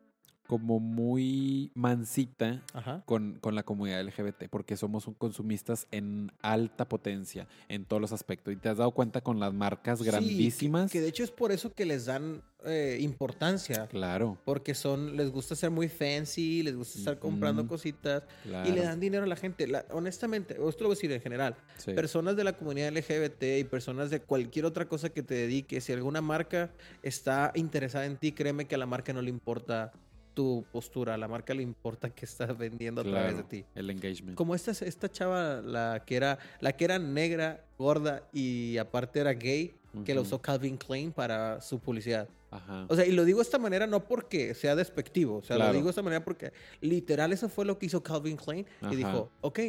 [0.52, 2.62] Como muy mansita
[3.06, 8.12] con, con la comunidad LGBT, porque somos un consumistas en alta potencia en todos los
[8.12, 8.54] aspectos.
[8.54, 10.91] Y te has dado cuenta con las marcas Sí, grandísimas.
[10.91, 13.88] que, que de hecho es por eso que les dan eh, importancia.
[13.88, 18.68] Claro, Porque son, les gusta ser muy fancy, les gusta estar comprando cositas claro.
[18.70, 19.68] y le dan dinero a la gente.
[19.68, 21.56] La- honestamente, esto lo voy a decir en general.
[21.78, 21.93] sí.
[21.93, 25.93] Personas de la comunidad LGBT y personas de cualquier otra cosa que te dediques, si
[25.93, 26.72] alguna marca
[27.04, 29.93] está interesada en ti, créeme que a la marca no le importa
[30.34, 33.65] tu postura, a la marca le importa que estás vendiendo a través de Claro, ti.
[33.75, 34.36] El engagement.
[34.38, 39.34] Como esta, esta chava, la que era, la que era negra, gorda y aparte era
[39.34, 39.73] gay,
[40.05, 42.29] que la usó Calvin Klein para su publicidad.
[42.49, 42.86] Ajá.
[42.89, 45.71] O sea, y lo digo de esta manera no porque sea despectivo, o sea, Claro.
[45.71, 46.51] lo digo de esta manera porque
[46.82, 48.93] literal eso fue lo que hizo Calvin Klein Ajá.
[48.93, 49.59] y dijo, ok,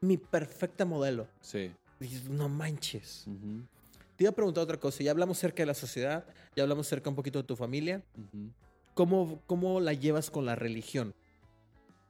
[0.00, 1.26] mi perfecta modelo.
[1.40, 1.72] sí.
[2.00, 3.24] Y no manches.
[3.28, 3.62] Ujú,
[4.16, 6.24] Te iba a preguntar otra cosa, ya hablamos cerca de la sociedad,
[6.56, 8.50] ya hablamos cerca un poquito de tu familia, ujú.
[8.94, 11.14] ¿Cómo, cómo la llevas con la religión?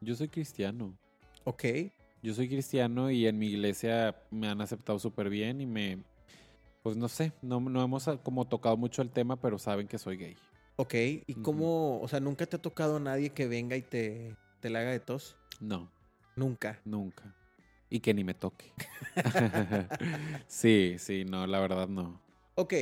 [0.01, 0.97] Yo soy cristiano.
[1.45, 1.65] Ok,
[2.23, 6.05] Yo soy cristiano y en mi iglesia me han aceptado súper bien y me...
[6.83, 10.17] Pues no sé, no, no hemos como tocado mucho el tema, pero saben que soy
[10.17, 10.37] gay.
[10.77, 10.95] ok,
[11.27, 14.69] ¿y cómo, o sea, nunca te ha tocado a nadie que venga y te, te
[14.71, 15.37] la haga de tos?
[15.61, 15.93] No,
[16.35, 16.81] Nunca.
[16.85, 17.37] nunca.
[17.89, 18.73] Y que ni me toque.
[20.47, 22.21] sí, sí, no, la verdad no.
[22.55, 22.75] Ok,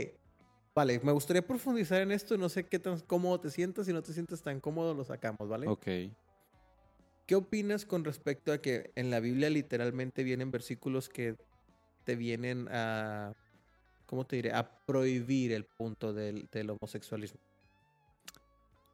[0.74, 4.02] vale, me gustaría profundizar en esto, no sé qué tan cómodo te sientas, si no
[4.02, 5.68] te sientes tan cómodo lo sacamos, ¿vale?
[5.68, 5.86] Ok.
[7.26, 11.36] ¿Qué opinas con respecto a que en la Biblia literalmente vienen versículos que
[12.04, 13.34] te vienen a,
[14.06, 14.52] ¿cómo te diré?
[14.52, 17.38] A prohibir el punto del, del homosexualismo.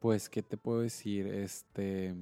[0.01, 1.27] Pues, ¿qué te puedo decir?
[1.27, 2.15] Este.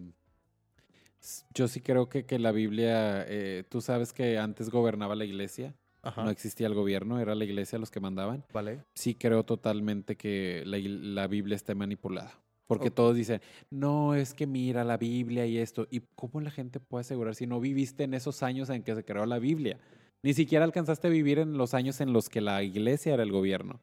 [1.52, 3.24] Yo sí creo que, que la Biblia.
[3.26, 5.74] eh, Tú sabes que antes gobernaba la iglesia.
[6.04, 6.24] Ajá.
[6.24, 8.44] no existía el gobierno, era la iglesia los que mandaban.
[8.52, 8.84] Vale.
[8.94, 12.32] Sí creo totalmente que la, la Biblia está manipulada.
[12.66, 13.40] Porque todos dicen,
[13.70, 15.86] no, es que mira la Biblia y esto.
[15.90, 19.04] ¿Y cómo la gente puede asegurar si no viviste en esos años en que se
[19.04, 19.78] creó la Biblia?
[20.22, 23.30] Ni siquiera alcanzaste a vivir en los años en los que la iglesia era el
[23.30, 23.82] gobierno.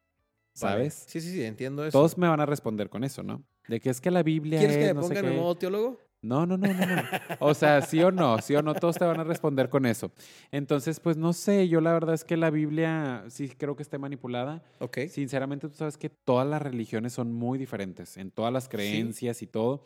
[0.60, 0.74] Vale.
[0.74, 1.04] ¿Sabes?
[1.06, 1.96] Sí, sí, sí, entiendo eso.
[1.96, 3.44] Todos me van a responder con eso, ¿no?
[3.68, 5.54] De que es que la Biblia ¿Quieres que es me no sé ponga en modo
[5.54, 5.98] teólogo?
[6.22, 7.02] No, no, no, no, no.
[7.40, 10.12] O sea, sí o no, sí o no, todos te van a responder con eso.
[10.52, 13.98] Entonces, pues no sé, yo la verdad es que la Biblia sí creo que esté
[13.98, 14.62] manipulada.
[14.78, 14.98] Ok.
[15.08, 19.48] Sinceramente, tú sabes que todas las religiones son muy diferentes en todas las creencias y
[19.48, 19.82] todo.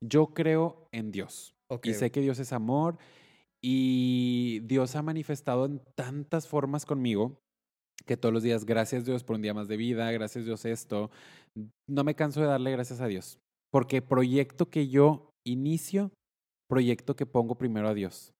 [0.00, 1.86] Yo creo en Dios ok.
[1.86, 2.98] y sé que Dios es amor
[3.62, 7.40] y Dios ha manifestado en tantas formas conmigo
[8.06, 11.10] que todos los días, gracias Dios por un día más de vida, gracias Dios esto.
[11.86, 13.38] No me canso de darle gracias a Dios,
[13.70, 16.12] porque proyecto que yo inicio,
[16.68, 18.32] proyecto que pongo primero a Dios,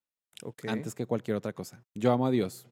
[0.42, 0.64] ok.
[0.68, 1.82] antes que cualquier otra cosa.
[1.98, 2.68] Yo amo a Dios.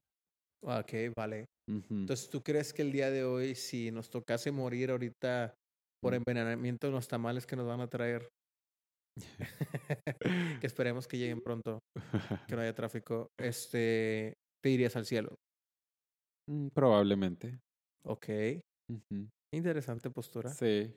[0.63, 1.45] Ok, vale.
[1.69, 5.53] Entonces, ¿tú crees que el día de hoy, si nos tocase morir ahorita
[6.01, 6.17] por Mm.
[6.17, 8.27] envenenamiento en los tamales que nos van a traer,
[10.63, 11.79] que esperemos que lleguen pronto,
[12.47, 15.35] que no haya tráfico, este, te irías al cielo?
[16.49, 17.59] Mm, Probablemente.
[18.03, 18.27] Ok.
[19.53, 20.49] Interesante postura.
[20.49, 20.93] Sí.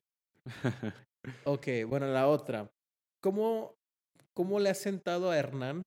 [1.47, 2.69] Ok, bueno, la otra.
[3.23, 3.77] ¿Cómo,
[4.35, 5.83] cómo le ha sentado a Hernán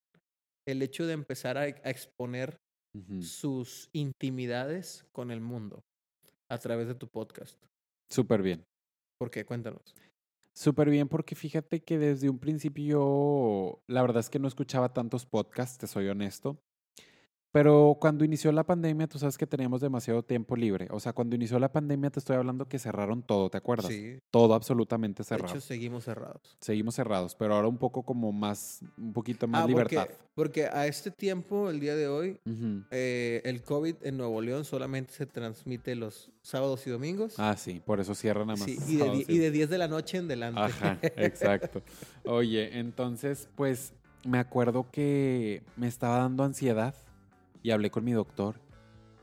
[0.66, 2.58] el hecho de empezar a, a exponer
[3.22, 5.82] sus intimidades con el mundo
[6.50, 7.62] a través de tu podcast?
[8.10, 8.64] Súper bien.
[9.20, 9.46] ¿Por qué?
[9.46, 9.96] Cuéntanos.
[10.56, 15.26] Súper bien, porque fíjate que desde un principio la verdad es que no escuchaba tantos
[15.26, 16.58] podcasts, te soy honesto.
[17.56, 20.90] Pero cuando inició la pandemia, tú sabes que teníamos demasiado tiempo libre.
[20.92, 23.88] O sea, cuando inició la pandemia, te estoy hablando que cerraron todo, ¿te acuerdas?
[23.94, 25.54] Sí, Todo absolutamente de cerrado.
[25.54, 26.58] hecho seguimos cerrados.
[26.60, 30.08] Seguimos cerrados, pero ahora un poco como más, un poquito más Ah, libertad.
[30.36, 32.42] Porque, porque a este tiempo, el día de hoy,
[32.92, 37.36] eh, el COVID en Nuevo León solamente se transmite los sábados y domingos.
[37.38, 38.66] Ah, sí, por eso cierran nada más.
[38.70, 40.60] Sí, y, de, y de 10 de la noche en delante.
[40.60, 41.82] Ajá, exacto.
[42.26, 43.94] Oye, entonces, pues
[44.26, 46.96] me acuerdo que me estaba dando ansiedad
[47.66, 48.62] y hablé con mi doctor.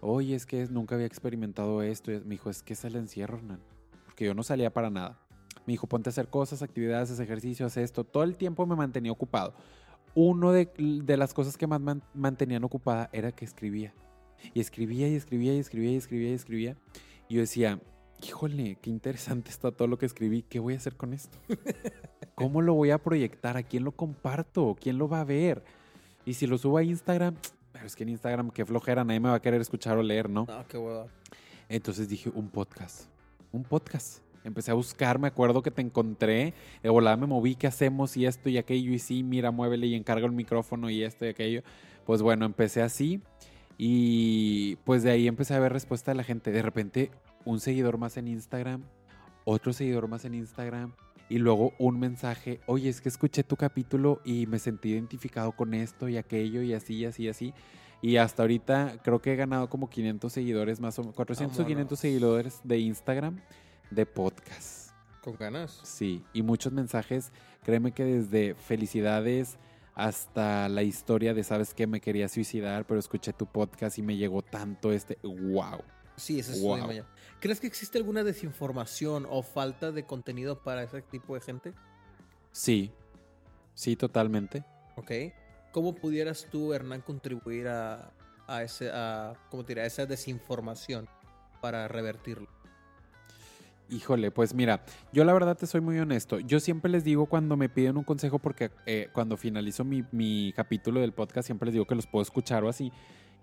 [0.00, 2.10] Oye, es que nunca había experimentado esto.
[2.10, 3.60] Me dijo, es que es el encierro, Hernán.
[4.04, 5.20] Porque yo no salía para nada.
[5.64, 8.02] Me dijo, ponte a hacer cosas, actividades, haz ejercicio, haz esto.
[8.02, 9.54] Todo el tiempo me mantenía ocupado.
[10.16, 13.94] Uno de, de las cosas que más man- mantenían ocupada era que escribía.
[14.54, 16.76] Y escribía y escribía y escribía y escribía y escribía.
[17.28, 17.80] Y yo decía,
[18.26, 20.42] híjole, qué interesante está todo lo que escribí.
[20.42, 21.38] ¿Qué voy a hacer con esto?
[22.34, 23.56] ¿Cómo lo voy a proyectar?
[23.56, 24.76] ¿A quién lo comparto?
[24.80, 25.62] ¿Quién lo va a ver?
[26.24, 27.36] Y si lo subo a Instagram,
[27.72, 30.28] pero es que en Instagram, qué flojera, nadie me va a querer escuchar o leer,
[30.28, 30.46] ¿no?
[30.46, 31.06] No, qué hueva.
[31.68, 33.06] Entonces dije, un podcast.
[33.50, 34.22] Un podcast.
[34.44, 36.52] Empecé a buscar, me acuerdo que te encontré.
[36.82, 38.16] De volada me moví, ¿qué hacemos?
[38.16, 38.92] Y esto y aquello.
[38.92, 41.62] Y sí, mira, muévele y encarga el micrófono y esto y aquello.
[42.04, 43.22] Pues bueno, empecé así.
[43.78, 46.50] Y pues de ahí empecé a ver respuesta de la gente.
[46.50, 47.10] De repente,
[47.44, 48.82] un seguidor más en Instagram,
[49.44, 50.92] otro seguidor más en Instagram.
[51.32, 55.72] Y luego un mensaje, oye, es que escuché tu capítulo y me sentí identificado con
[55.72, 57.54] esto y aquello y así, y así, y así.
[58.02, 61.62] Y hasta ahorita creo que he ganado como 500 seguidores más o menos, 400 o
[61.64, 61.98] 500 Vámonos.
[61.98, 63.40] seguidores de Instagram
[63.90, 64.90] de podcast.
[65.22, 65.80] Con ganas.
[65.84, 69.56] Sí, y muchos mensajes, créeme que desde felicidades
[69.94, 74.18] hasta la historia de, sabes que me quería suicidar, pero escuché tu podcast y me
[74.18, 75.80] llegó tanto este, wow.
[76.22, 77.04] Sí, eso es Wow.
[77.40, 81.74] ¿Crees que existe alguna desinformación o falta de contenido para ese tipo de gente?
[82.52, 82.92] Sí,
[83.74, 84.64] sí, totalmente.
[84.94, 85.10] ¿Ok?
[85.72, 88.12] ¿Cómo pudieras tú, Hernán, contribuir a,
[88.46, 91.08] a, ese, a, ¿cómo te a esa desinformación
[91.60, 92.46] para revertirlo?
[93.90, 96.38] Híjole, pues mira, yo la verdad te soy muy honesto.
[96.38, 100.52] Yo siempre les digo cuando me piden un consejo, porque eh, cuando finalizo mi, mi
[100.54, 102.92] capítulo del podcast, siempre les digo que los puedo escuchar o así.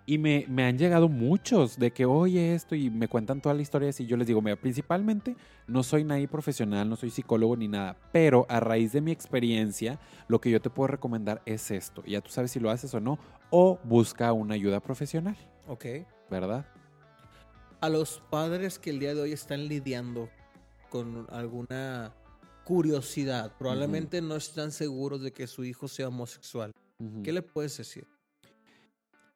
[0.06, 3.62] Y me, me han llegado muchos de que, oye, esto, y me cuentan toda la
[3.62, 4.08] historia así.
[4.08, 5.36] Yo les digo, mira, principalmente
[5.68, 10.00] no soy nadie profesional, no soy psicólogo ni nada, pero a raíz de mi experiencia,
[10.28, 12.02] lo que yo te puedo recomendar es esto.
[12.06, 13.20] Y ya tú sabes si lo haces o no,
[13.52, 15.38] o busca una ayuda profesional,
[15.68, 15.86] ¿Ok?
[16.30, 16.66] ¿verdad?
[17.82, 20.30] A los padres que el día de hoy están lidiando
[20.89, 22.14] con alguna
[22.64, 26.72] curiosidad, probablemente no están seguros de que su hijo sea homosexual.
[27.24, 28.06] ¿Qué le puedes decir?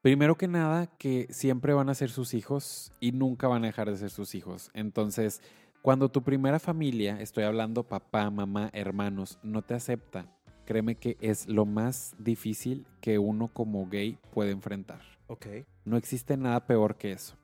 [0.04, 3.89] Primero que nada, que siempre van a ser sus hijos y nunca van a dejar
[3.89, 4.70] de ser sus hijos.
[4.74, 5.41] Entonces,
[5.82, 10.26] cuando tu primera familia, estoy hablando papá, mamá, hermanos, no te acepta,
[10.66, 14.99] créeme que es lo más difícil que uno como gay puede enfrentar.
[15.28, 15.45] Ok.
[15.86, 17.38] No existe nada peor que eso.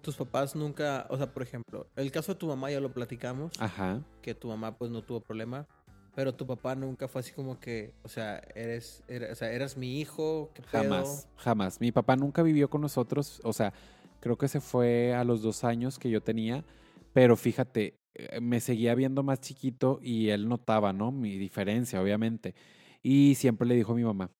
[0.00, 3.52] Tus papás nunca, o sea, por ejemplo, el caso de tu mamá ya lo platicamos,
[3.60, 4.02] Ajá.
[4.20, 5.68] que tu mamá pues no tuvo problema,
[6.14, 9.76] Pero tu papá nunca fue así como que, o sea, eres, eres- o sea, eras
[9.76, 10.82] mi hijo, ¿qué pedo?
[10.82, 11.80] Jamás, jamás.
[11.80, 13.72] Mi papá nunca vivió con nosotros, o sea,
[14.20, 16.64] creo que se fue a los dos años que yo tenía,
[17.12, 21.12] pero fíjate, eh, me seguía viendo más chiquito y él notaba, ¿no?
[21.12, 22.54] Mi diferencia, obviamente.
[23.02, 24.30] Y siempre le dijo a mi mamá,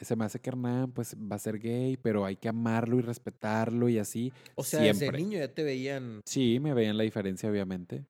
[0.00, 3.02] se me hace que Hernán, pues va a ser gay, pero hay que amarlo y
[3.02, 4.32] respetarlo y así.
[4.56, 5.06] O sea, siempre.
[5.12, 6.20] desde niño ya te veían.
[6.24, 8.04] Sí, me veían la diferencia, obviamente.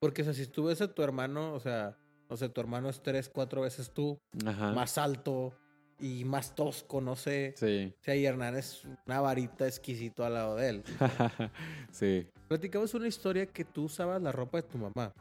[0.00, 1.96] Porque, o sea, si tú ves a tu hermano, o sea,
[2.30, 4.72] no sé, tu hermano es tres, cuatro veces tú, Ajá.
[4.72, 5.52] más alto
[6.00, 7.54] y más tosco, no sé.
[7.56, 7.94] Sí.
[8.00, 10.84] O sea, y Hernán es una varita exquisito al lado de él.
[11.92, 12.26] sí.
[12.48, 15.12] Platicamos una historia que tú usabas la ropa de tu mamá.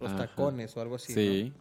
[0.00, 0.26] Los Ajá.
[0.28, 1.12] tacones o algo así.
[1.12, 1.18] ¿no?
[1.18, 1.52] Sí.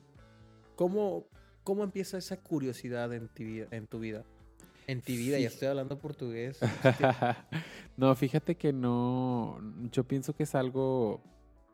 [0.75, 1.25] ¿Cómo,
[1.63, 4.23] ¿Cómo empieza esa curiosidad en, ti vida- en tu vida?
[4.85, 6.59] En ti vida, ya Fij- estoy hablando portugués.
[7.97, 9.59] no, fíjate que no.
[9.91, 11.21] Yo pienso que es algo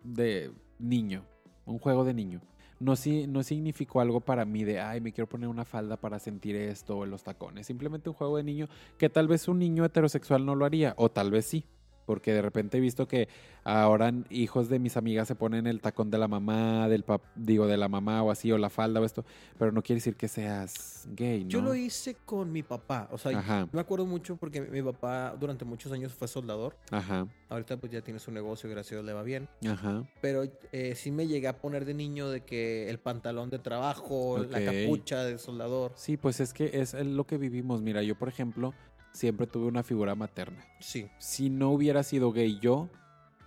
[0.04, 1.26] de niño,
[1.66, 2.42] un juego de niño.
[2.84, 2.96] No,
[3.30, 6.98] no significó algo para mí de, ay, me quiero poner una falda para sentir esto
[6.98, 7.66] o los tacones.
[7.66, 8.68] Simplemente un juego de niño
[8.98, 11.64] que tal vez un niño heterosexual no lo haría, o tal vez sí.
[12.06, 13.28] Porque de repente he visto que
[13.64, 17.66] ahora hijos de mis amigas se ponen el tacón de la mamá, del pap- digo,
[17.68, 19.24] de la mamá o así, o la falda o esto,
[19.58, 21.50] pero no quiere decir que seas gay, ¿no?
[21.50, 23.08] Yo lo hice con mi papá.
[23.12, 26.76] O sea, Ajá, me acuerdo mucho porque mi papá durante muchos años fue soldador.
[26.92, 29.48] ajá, Ahorita pues ya tiene su negocio, gracias a Dios le va bien.
[29.70, 30.04] ajá.
[30.22, 34.40] Pero eh, sí me llegué a poner de niño de que el pantalón de trabajo,
[34.50, 35.92] la capucha de soldador.
[35.96, 37.82] Sí, pues es que es lo que vivimos.
[37.82, 38.74] Mira, yo, por ejemplo,
[39.14, 40.66] siempre tuve una figura materna.
[40.80, 41.10] Sí.
[41.20, 42.90] Si no hubiera sido gay yo,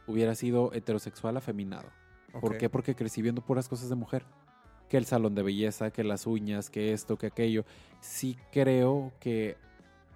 [0.07, 1.89] hubiera sido heterosexual afeminado.
[2.41, 2.69] ¿Por qué?
[2.69, 4.25] Porque crecí viendo puras cosas de mujer.
[4.89, 7.65] Que el salón de belleza, que las uñas, que esto, que aquello.
[8.01, 9.57] Sí creo que...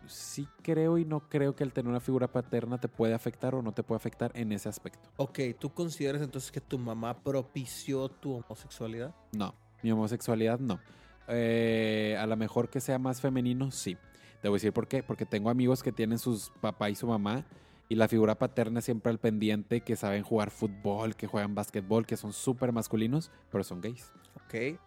[0.07, 3.63] Sí creo y no creo que el tener una figura paterna te puede afectar o
[3.63, 5.09] no te puede afectar en ese aspecto.
[5.19, 9.15] Ok, ¿tú consideras entonces que tu mamá propició tu homosexualidad?
[9.33, 10.81] No, mi homosexualidad no.
[11.29, 13.97] Eh, a lo mejor que sea más femenino, sí.
[14.43, 15.03] Te voy a decir por qué.
[15.03, 17.45] Porque tengo amigos que tienen sus papá y su mamá
[17.89, 22.17] y la figura paterna siempre al pendiente, que saben jugar fútbol, que juegan básquetbol, que
[22.17, 24.13] son súper masculinos, pero son gays.
[24.47, 24.79] Ok.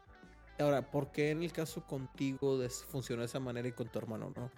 [0.59, 4.31] Ahora, ¿por qué en el caso contigo funcionó de esa manera y con tu hermano
[4.35, 4.49] no?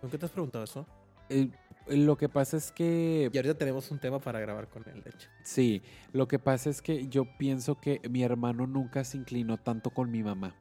[0.00, 0.86] ¿Con qué te has preguntado eso?
[1.28, 1.48] Eh,
[1.86, 3.30] lo que pasa es que...
[3.32, 5.28] Y ahorita tenemos un tema para grabar con él, de hecho.
[5.44, 5.82] Sí,
[6.12, 10.10] lo que pasa es que yo pienso que mi hermano nunca se inclinó tanto con
[10.10, 10.56] mi mamá.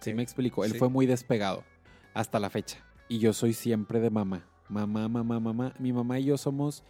[0.00, 0.64] ¿Sí me explico?
[0.64, 0.78] Él Sí.
[0.78, 1.64] fue muy despegado
[2.14, 2.78] hasta la fecha.
[3.08, 4.44] Y yo soy siempre de mamá.
[4.68, 5.72] Mamá, mamá, mamá.
[5.78, 6.84] Mi mamá y yo somos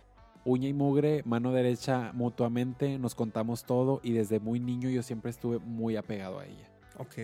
[0.44, 5.30] uña y mugre, mano derecha mutuamente, nos contamos todo y desde muy niño yo siempre
[5.30, 6.68] estuve muy apegado a ella.
[6.96, 7.18] Ok.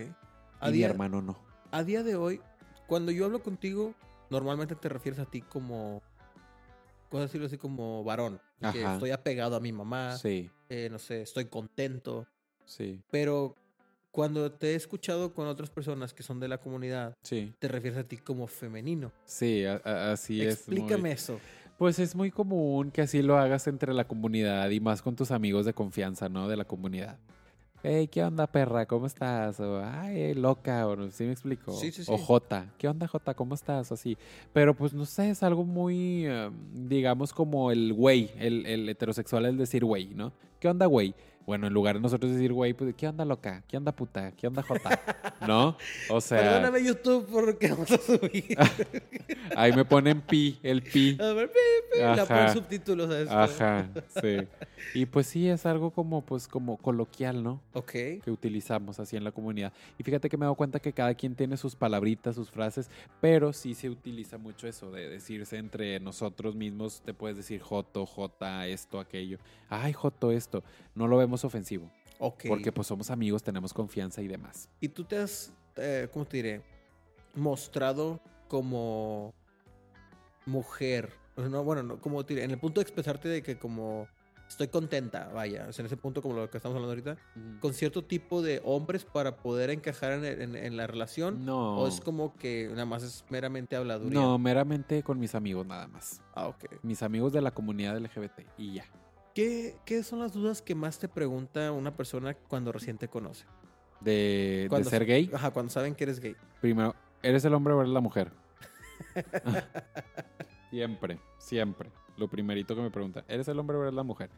[0.66, 1.36] Y mi hermano no.
[1.70, 2.40] a día de hoy,
[2.86, 3.94] cuando yo hablo contigo,
[4.30, 6.02] normalmente te refieres a ti como,
[7.08, 8.40] cosas decirlo así como varón.
[8.72, 12.26] Que estoy apegado a mi mamá, Sí, eh, no sé, estoy contento.
[12.64, 13.56] sí, Pero
[14.14, 17.52] cuando te he escuchado con otras personas que son de la comunidad, sí.
[17.58, 19.10] te refieres a ti como femenino.
[19.24, 20.54] Sí, a- a- así es.
[20.54, 21.40] Explícame eso.
[21.78, 25.32] Pues es muy común que así lo hagas entre la comunidad y más con tus
[25.32, 26.46] amigos de confianza, ¿no?
[26.46, 27.18] De la comunidad.
[27.82, 28.86] Hey, ¿qué onda, perra?
[28.86, 29.58] ¿Cómo estás?
[29.58, 31.72] O, ay, loca, o ¿sí me explico?
[31.72, 32.16] Sí, sí, O.
[32.16, 33.34] Jota, ¿qué onda, Jota?
[33.34, 33.90] ¿Cómo estás?
[33.90, 34.16] O así.
[34.52, 39.44] Pero pues no sé, es algo muy, eh, digamos, como el güey, el, el heterosexual,
[39.46, 40.32] el decir güey, ¿no?
[40.60, 41.14] ¿Qué onda, güey?
[41.46, 43.62] Bueno, en lugar de nosotros decir güey, pues, ¿qué onda, loca?
[43.68, 44.32] ¿Qué onda, puta?
[44.32, 45.00] ¿Qué onda, Jota?
[45.46, 45.76] ¿No?
[46.08, 48.56] O sea, Perdóname YouTube porque vamos a subir.
[49.56, 51.18] ahí me ponen pi, el pi.
[51.20, 51.58] A ver, pi,
[51.92, 52.24] pi, Ajá.
[52.24, 53.38] ponen subtítulos a esto.
[53.38, 53.90] Ajá,
[54.22, 54.48] sí.
[54.94, 57.60] Y pues sí, es algo como, pues, como coloquial, ¿no?
[57.74, 57.92] Ok.
[57.92, 59.72] Que utilizamos así en la comunidad.
[59.98, 62.88] Y fíjate que me he dado cuenta que cada quien tiene sus palabritas, sus frases,
[63.20, 67.02] pero sí se utiliza mucho eso de decirse entre nosotros mismos.
[67.04, 69.38] Te puedes decir Joto, Jota, esto, aquello.
[69.68, 70.62] Ay, Joto, esto.
[70.94, 71.90] No lo vemos ofensivo.
[72.18, 72.44] Ok.
[72.46, 74.68] Porque pues somos amigos, tenemos confianza y demás.
[74.80, 76.62] Y tú te has, eh, ¿cómo te diré?
[77.34, 79.34] Mostrado como
[80.46, 81.10] mujer.
[81.36, 84.06] No, bueno, no, como te diré, en el punto de expresarte de que como
[84.48, 87.16] estoy contenta, vaya, o sea, en ese punto como lo que estamos hablando ahorita,
[87.60, 91.44] con cierto tipo de hombres para poder encajar en, en- en la relación.
[91.44, 91.78] No.
[91.80, 94.20] O es como que nada más es meramente habladuría.
[94.20, 96.20] No, meramente con mis amigos nada más.
[96.34, 96.66] Ah, ok.
[96.82, 98.84] Mis amigos de la comunidad LGBT y ya.
[99.34, 103.44] ¿Qué, ¿Qué son las dudas que más te pregunta una persona cuando recién te conoce?
[104.00, 105.30] De, de ser gay.
[105.34, 106.36] Ajá, cuando saben que eres gay.
[106.60, 108.30] Primero, ¿eres el hombre o eres la mujer?
[110.70, 111.90] siempre, siempre.
[112.16, 114.30] Lo primerito que me pregunta, ¿eres el hombre o eres la mujer?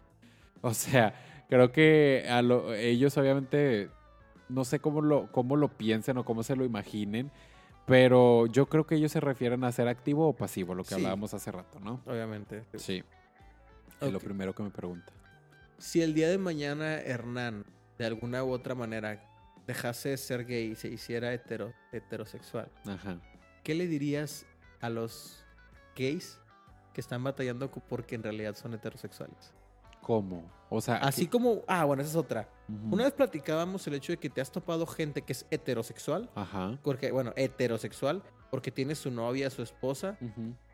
[0.62, 1.14] O sea,
[1.48, 3.90] creo que a lo- ellos obviamente,
[4.48, 7.30] no sé cómo lo, cómo lo piensen o cómo se lo imaginen,
[7.84, 10.94] pero yo creo que ellos se refieren a ser activo o pasivo, lo que Sí.
[10.94, 12.00] hablábamos hace rato, ¿no?
[12.06, 12.64] Obviamente.
[12.76, 13.04] Sí,
[14.00, 15.12] es lo primero que me pregunta.
[15.78, 17.64] Si el día de mañana Hernán,
[17.98, 19.22] de alguna u otra manera,
[19.66, 23.18] dejase de ser gay y se hiciera hetero, heterosexual, Ajá.
[23.62, 24.46] ¿qué le dirías
[24.80, 25.44] a los
[25.96, 26.38] gays
[26.92, 29.52] que están batallando porque en realidad son heterosexuales?
[30.00, 30.48] ¿Cómo?
[30.70, 32.48] O sea, Así que- como, ah, bueno, esa es otra.
[32.90, 36.78] Una vez platicábamos el hecho de que te has topado gente que es heterosexual, Ajá.
[36.82, 40.16] porque, bueno, heterosexual, porque tiene su novia, su esposa,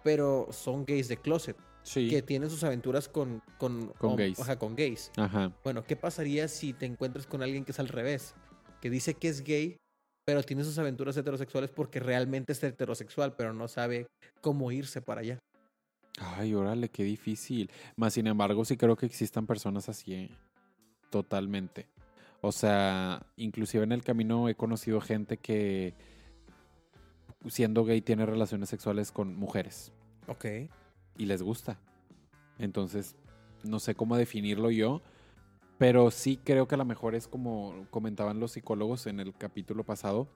[0.05, 2.09] pero son gays de closet, Sí.
[2.09, 4.39] que tienen sus aventuras con, con, Con hom- gays.
[4.41, 5.11] Ajá, con gays.
[5.17, 5.53] Ajá.
[5.65, 8.35] Bueno, ¿qué pasaría si te encuentras con alguien que es al revés?
[8.81, 9.77] Que dice que es gay,
[10.25, 14.07] pero tiene sus aventuras heterosexuales porque realmente es heterosexual, pero no sabe
[14.41, 15.39] cómo irse para allá.
[16.19, 17.71] Ay, órale, qué difícil.
[17.97, 20.31] Más sin embargo, sí creo que existan personas así, ¿eh?
[21.11, 21.89] totalmente.
[22.43, 25.95] O sea, inclusive en el camino he conocido gente que
[27.49, 29.93] siendo gay tiene relaciones sexuales con mujeres
[30.29, 30.45] Ok.
[31.17, 31.79] Y les gusta.
[32.59, 33.17] Entonces,
[33.65, 35.03] no sé cómo definirlo yo,
[35.79, 39.85] pero sí creo que a lo mejor es como comentaban los psicólogos en el capítulo
[39.85, 40.29] pasado,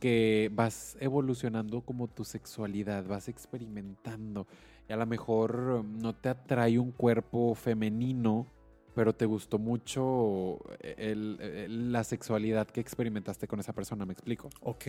[0.00, 4.46] que vas evolucionando como tu sexualidad, vas experimentando.
[4.88, 8.46] Y a lo mejor um, no te atrae un cuerpo femenino,
[8.94, 14.50] pero te gustó mucho el- el- la sexualidad que experimentaste con esa persona, ¿me explico?
[14.60, 14.84] Ok.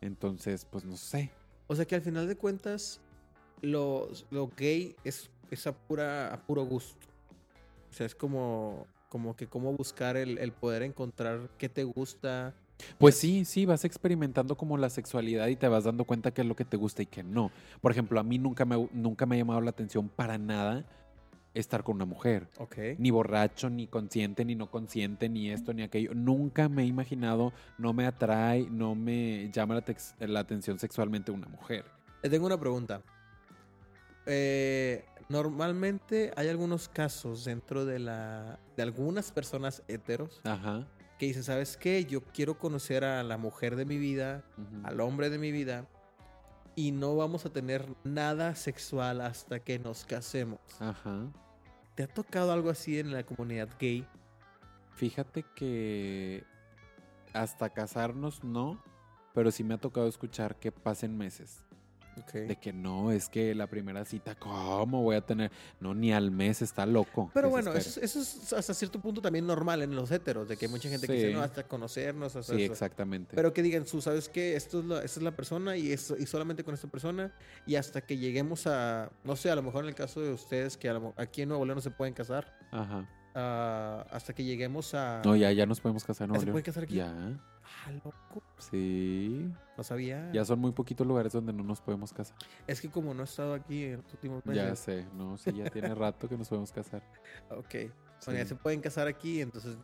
[0.00, 1.30] Entonces, pues no sé.
[1.68, 3.00] O sea que al final de cuentas,
[3.62, 7.06] lo, lo gay es, es a, pura, a puro gusto.
[7.90, 12.54] O sea, es como, como que cómo buscar el, el poder encontrar qué te gusta.
[12.98, 16.46] Pues sí, sí, vas experimentando como la sexualidad y te vas dando cuenta qué es
[16.46, 17.50] lo que te gusta y qué no.
[17.80, 20.84] Por ejemplo, a mí nunca me, nunca me ha llamado la atención para nada
[21.54, 22.48] estar con una mujer.
[22.58, 22.76] Ok.
[22.98, 26.12] Ni borracho, ni consciente, ni no consciente, ni esto, ni aquello.
[26.14, 31.48] Nunca me he imaginado, no me atrae, no me llama la, la atención sexualmente una
[31.48, 31.86] mujer.
[32.22, 33.02] Le tengo una pregunta.
[34.26, 40.86] Eh, normalmente hay algunos casos dentro de la de algunas personas heteros Ajá.
[41.18, 42.04] que dicen, ¿sabes qué?
[42.04, 44.44] Yo quiero conocer a la mujer de mi vida,
[44.84, 45.86] al hombre de mi vida,
[46.74, 50.60] y no vamos a tener nada sexual hasta que nos casemos.
[50.78, 51.32] Ajá.
[51.94, 54.06] ¿Te ha tocado algo así en la comunidad gay?
[54.94, 56.44] Fíjate que
[57.32, 58.82] hasta casarnos no,
[59.34, 61.65] pero sí me ha tocado escuchar que pasen meses.
[62.32, 65.50] De que no, es que la primera cita, ¿cómo voy a tener?
[65.80, 67.30] No, ni al mes, está loco.
[67.34, 70.56] Pero que bueno, eso, eso es hasta cierto punto también normal en los heteros, de
[70.56, 71.34] que mucha gente que dice, Sí.
[71.34, 72.72] no, hasta conocernos, hasta Sí, eso".
[72.72, 73.34] exactamente.
[73.34, 76.16] Pero que digan, tú sabes que esto es la, esta es la persona y, eso,
[76.18, 77.32] y solamente con esta persona
[77.66, 80.76] y hasta que lleguemos a, no sé, a lo mejor en el caso de ustedes
[80.76, 83.08] que a lo aquí en Nuevo León no se pueden casar, Ajá.
[83.36, 85.22] Ah, hasta que lleguemos a...
[85.24, 86.34] No, ya, ya nos podemos casar, ¿no?
[86.34, 86.94] ¿Ya se puede casar aquí?
[86.96, 87.12] Ya,
[87.84, 89.52] Ah, loco, sí.
[89.76, 90.30] no sabía.
[90.32, 92.36] Ya son muy poquitos lugares donde no nos podemos casar.
[92.66, 94.78] Es que como no he estado aquí en los últimos Ya meses.
[94.80, 97.02] sé, no, sí, ya tiene rato que nos podemos casar.
[97.50, 97.74] Ok.
[98.24, 99.76] Bueno, ya se pueden casar aquí, entonces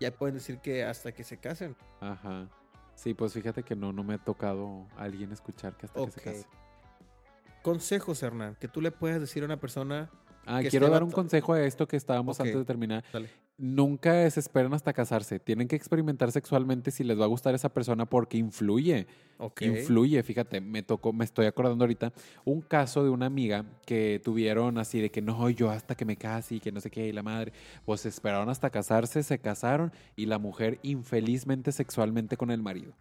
[0.00, 1.74] ya pueden decir que hasta que se casen.
[2.00, 2.48] Ajá.
[2.94, 6.10] Sí, pues fíjate que no, no me ha tocado a alguien escuchar que hasta que
[6.10, 6.46] se case.
[7.62, 10.10] Consejos, Hernán, que tú le puedas decir a una persona.
[10.48, 13.04] Ah, quiero esté dar un consejo a esto que estábamos antes de terminar.
[13.12, 13.28] Dale.
[13.58, 15.38] Nunca se esperen hasta casarse.
[15.38, 19.06] Tienen que experimentar sexualmente si les va a gustar esa persona porque influye.
[19.38, 19.62] Ok.
[19.62, 22.12] Influye, fíjate, me tocó, me estoy acordando ahorita,
[22.44, 26.16] un caso de una amiga que tuvieron así de que no, yo hasta que me
[26.16, 27.52] case y que no sé qué, y la madre,
[27.84, 32.94] pues esperaron hasta casarse, se casaron y la mujer infelizmente sexualmente con el marido.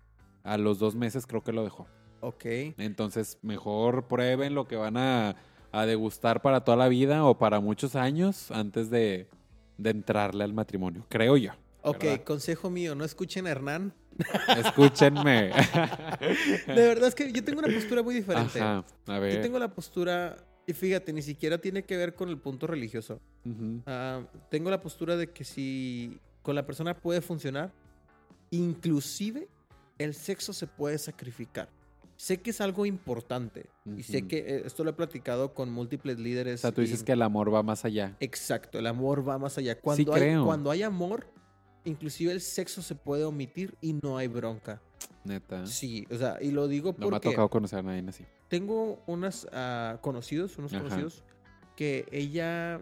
[0.44, 1.88] A los dos meses creo que lo dejó.
[2.22, 2.46] Ok.
[2.78, 5.36] Entonces, mejor prueben lo que van a,
[5.82, 9.28] a degustar para toda la vida o para muchos años antes de,
[9.78, 11.52] de entrarle al matrimonio, creo yo.
[11.84, 12.24] Ok, ¿verdad?
[12.24, 13.94] consejo mío, no escuchen a Hernán.
[14.58, 15.52] Escúchenme.
[16.68, 18.60] De verdad es que yo tengo una postura muy diferente.
[18.60, 19.42] Ajá, a Yo ver.
[19.42, 23.22] tengo la postura, y fíjate, ni siquiera tiene que ver con el punto religioso.
[23.86, 27.72] Ah, tengo la postura de que si con la persona puede funcionar,
[28.50, 29.48] inclusive
[29.98, 31.70] el sexo se puede sacrificar.
[32.18, 36.18] Sé que es algo importante y sé que eh, esto lo he platicado con múltiples
[36.18, 36.56] líderes.
[36.56, 38.18] O sea, tú dices y- que el amor va más allá.
[38.20, 39.80] Exacto, el amor va más allá.
[39.80, 40.44] Cuando, hay, creo.
[40.46, 41.28] cuando hay amor,
[41.86, 44.82] inclusive el sexo se puede omitir y no hay bronca.
[45.24, 45.68] Neta.
[45.68, 48.26] Sí, o sea, y lo digo No me ha porque tocado conocer a nadie así.
[48.48, 49.48] tengo unos
[50.02, 50.84] conocidos, unos Ajá.
[50.84, 51.24] conocidos,
[51.76, 52.82] que ella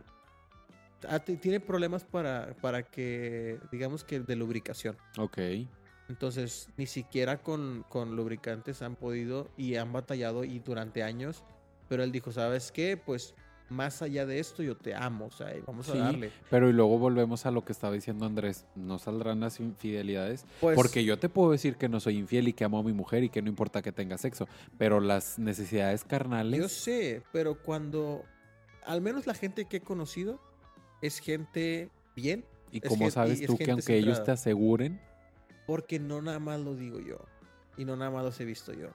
[1.41, 4.95] tiene problemas para, para que, digamos que de lubricación.
[5.17, 5.37] Ok.
[6.09, 11.43] Entonces, ni siquiera con, con lubricantes han podido y han batallado y durante años.
[11.89, 12.95] Pero él dijo, ¿sabes qué?
[12.97, 13.33] Pues
[13.69, 15.25] más allá de esto, yo te amo.
[15.25, 16.31] O sea, vamos a Sí, darle.
[16.51, 18.65] Pero y luego volvemos a lo que estaba diciendo Andrés.
[18.75, 20.45] No saldrán las infidelidades.
[20.61, 22.93] Pues, Porque yo te puedo decir que no soy infiel y que amo a mi
[22.93, 24.47] mujer y que no importa que tenga sexo.
[24.77, 26.71] Pero las necesidades Yo carnales.
[26.71, 28.23] sé, pero cuando,
[28.85, 30.39] al menos la gente que he conocido,
[31.01, 32.45] es gente bien.
[32.71, 34.25] ¿Y cómo gen- sabes tú que gente aunque ellos centrada.
[34.25, 34.99] te aseguren,
[35.65, 37.17] Porque no nada más lo digo yo.
[37.77, 38.89] Y no nada más los he visto yo.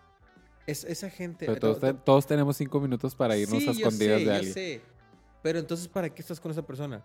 [0.67, 1.47] Es, esa gente.
[1.47, 4.19] Pero eh, todos, to- te- todos tenemos cinco minutos para irnos Sí, a yo escondidas
[4.19, 4.55] sé, de yo alguien.
[4.55, 4.81] sé.
[5.43, 7.03] Pero entonces, ¿para qué estás con esa persona?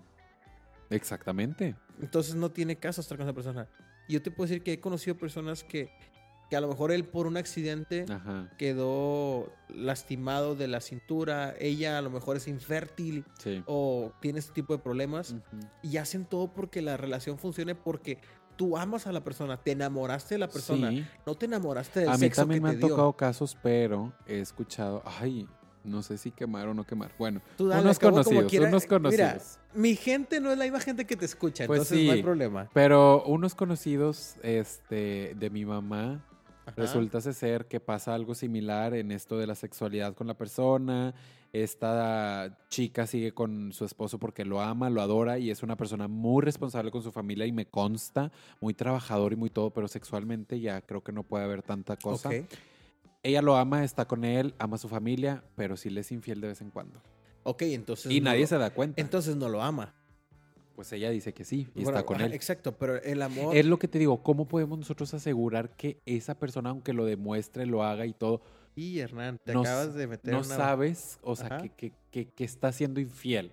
[0.89, 1.75] Exactamente.
[2.01, 3.67] Entonces no tiene caso estar con esa persona.
[4.07, 5.89] Y yo te puedo decir que he conocido personas que,
[6.49, 8.51] que a lo mejor él por un accidente Ajá.
[8.57, 13.63] quedó lastimado de la cintura, ella a lo mejor es infértil Sí.
[13.65, 15.35] o tiene este tipo de problemas
[15.81, 18.19] y hacen todo porque la relación funcione porque
[18.55, 21.05] tú amas a la persona, te enamoraste de la persona, Sí.
[21.25, 22.89] no te enamoraste del A mí sexo también que me te han dio.
[22.89, 25.47] tocado casos, pero he escuchado, ay,
[25.83, 27.11] no sé si quemar o no quemar.
[27.19, 29.59] Bueno, Tú dale, unos conocidos, unos Mira, conocidos.
[29.75, 32.69] mi gente no es la misma gente que te escucha, Pues entonces no hay problema.
[32.73, 36.25] Pero unos conocidos este, de mi mamá,
[36.65, 36.73] Ajá.
[36.75, 41.13] resulta ser que pasa algo similar en esto de la sexualidad con la persona.
[41.53, 46.07] Esta chica sigue con su esposo porque lo ama, lo adora y es una persona
[46.07, 50.59] muy responsable con su familia y me consta, muy trabajador y muy todo, pero sexualmente
[50.59, 52.29] ya creo que no puede haber tanta cosa.
[52.29, 52.35] Ok.
[53.23, 56.41] Ella lo ama, está con él, ama a su familia, pero sí le es infiel
[56.41, 57.01] de vez en cuando.
[57.43, 58.11] Ok, entonces.
[58.11, 59.01] Y no nadie lo- se da cuenta.
[59.01, 59.93] Entonces no lo ama.
[60.75, 62.33] Pues ella dice que sí y Bueno, está con él.
[62.33, 63.55] Exacto, pero el amor.
[63.55, 67.65] Es lo que te digo, ¿cómo podemos nosotros asegurar que esa persona, aunque lo demuestre,
[67.65, 68.41] lo haga y todo,
[68.75, 72.27] Y Hernán, te no, acabas de meter no una- sabes, o sea, que, que- que-
[72.27, 73.51] que está siendo infiel?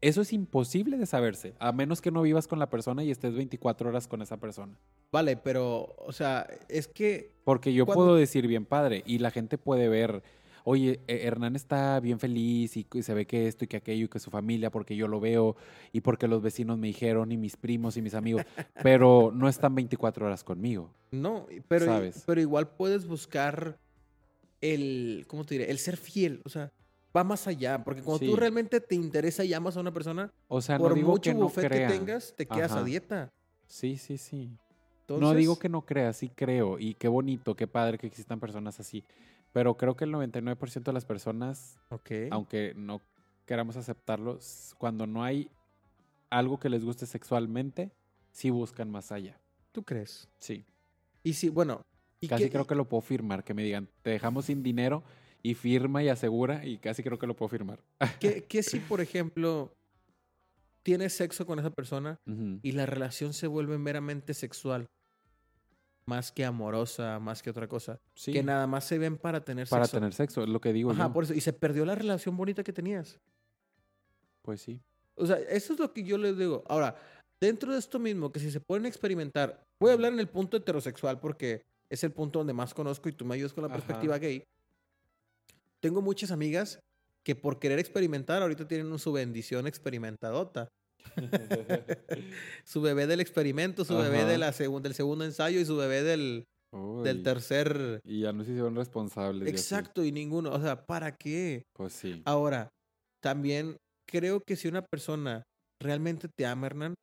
[0.00, 3.34] Eso es imposible de saberse, a menos que no vivas con la persona y estés
[3.34, 4.76] 24 horas con esa persona.
[5.12, 7.30] Vale, pero, o sea, es que.
[7.44, 10.22] Porque yo Cuando- puedo decir bien padre y la gente puede ver,
[10.64, 14.08] oye, eh, Hernán está bien feliz y, se ve que esto y que aquello y
[14.08, 15.56] que su familia, porque yo lo veo
[15.92, 18.42] y porque los vecinos me dijeron y mis primos y mis amigos,
[18.82, 20.90] pero no están 24 horas conmigo.
[21.12, 22.24] No, pero, ¿Sabes?
[22.26, 23.78] pero igual puedes buscar
[24.60, 25.24] el.
[25.28, 25.70] ¿Cómo te diré?
[25.70, 26.40] El ser fiel.
[26.44, 26.72] O sea,
[27.16, 27.84] va más allá.
[27.84, 30.94] Porque cuando tú realmente te interesa y amas a una persona, O sea, por no
[30.96, 31.88] digo mucho que no buffet crea.
[31.88, 33.32] que tengas, te quedas a dieta.
[33.66, 34.50] Sí, sí, sí.
[35.08, 36.78] no digo que no crea, sí creo.
[36.78, 39.04] Y qué bonito, qué padre que existan personas así.
[39.54, 41.78] Pero creo que el 99% de las personas,
[42.30, 43.00] aunque no
[43.46, 44.40] queramos aceptarlo,
[44.78, 45.48] cuando no hay
[46.28, 47.92] algo que les guste sexualmente,
[48.32, 49.38] sí buscan más allá.
[49.70, 50.28] ¿Tú crees?
[50.40, 50.64] Sí.
[51.22, 51.82] Y sí, bueno.
[52.20, 55.04] ¿y Casi qué- creo que lo puedo firmar, que me digan, te dejamos sin dinero
[55.40, 57.78] y firma y asegura y casi creo que lo puedo firmar.
[58.20, 59.72] ¿Qué, qué si, por ejemplo,
[60.82, 62.18] tienes sexo con esa persona
[62.62, 64.86] y la relación se vuelve meramente sexual?
[66.06, 67.98] Más que amorosa, más que otra cosa.
[68.14, 69.96] Sí, Que nada más se ven para tener para sexo.
[69.96, 71.12] tener sexo, es lo que digo Ajá, yo.
[71.12, 71.32] por eso.
[71.34, 73.18] Y se perdió la relación bonita que tenías.
[74.42, 74.80] Pues sí.
[75.14, 76.62] O sea, eso es lo que yo les digo.
[76.68, 76.96] Ahora,
[77.40, 80.56] dentro de esto mismo, que si se pueden experimentar, voy a hablar en el punto
[80.58, 83.76] heterosexual porque es el punto donde más conozco y tú me ayudas con la Ajá.
[83.76, 84.42] perspectiva gay.
[85.80, 86.80] Tengo muchas amigas
[87.22, 90.68] que por querer experimentar ahorita tienen su bendición experimentadota.
[92.64, 96.44] su bebé del experimento, su bebé de la del segundo ensayo y su bebé del,
[97.02, 98.00] del tercer...
[98.04, 99.46] Y ya no se hicieron responsables.
[99.46, 99.50] y.
[99.50, 100.52] Exacto, y ninguno.
[100.52, 101.62] O sea, ¿para qué?
[101.74, 102.22] Pues sí.
[102.24, 102.68] Ahora,
[103.22, 103.76] también
[104.08, 105.42] creo que si una persona
[105.82, 106.94] realmente te ama, Hernán,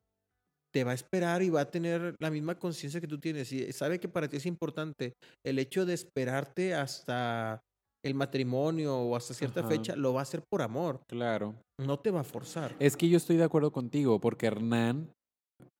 [0.72, 3.52] te va a esperar y va a tener la misma conciencia que tú tienes.
[3.52, 5.12] Y sabe que para ti es importante
[5.44, 7.60] el hecho de esperarte hasta
[8.04, 9.68] el matrimonio o hasta cierta Ajá.
[9.68, 11.00] fecha, lo va a hacer por amor.
[11.08, 11.54] Claro.
[11.80, 12.74] No te va a forzar.
[12.78, 15.12] Es que yo estoy de acuerdo contigo, porque Hernán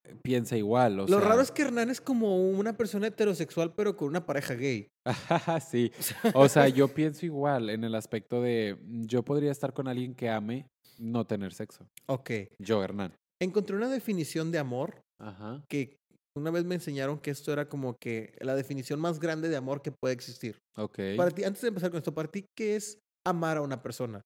[0.04, 1.00] eh, piensa igual.
[1.00, 4.24] O Lo sea, raro es que Hernán es como una persona heterosexual, pero con una
[4.24, 4.88] pareja gay.
[5.68, 5.92] sí.
[6.34, 10.14] O sea, yo pienso igual en el aspecto de mm, yo podría estar con alguien
[10.14, 10.66] que ame
[10.98, 11.88] no tener sexo.
[12.06, 12.30] Ok.
[12.58, 13.14] Yo, Hernán.
[13.40, 15.64] Encontré una definición de amor Ajá.
[15.68, 15.96] que
[16.36, 19.82] una vez me enseñaron que esto era como que la definición más grande de amor
[19.82, 20.58] que puede existir.
[20.76, 20.98] Ok.
[21.16, 24.22] Para ti, antes de empezar con esto, para ti, ¿qué es amar a una persona?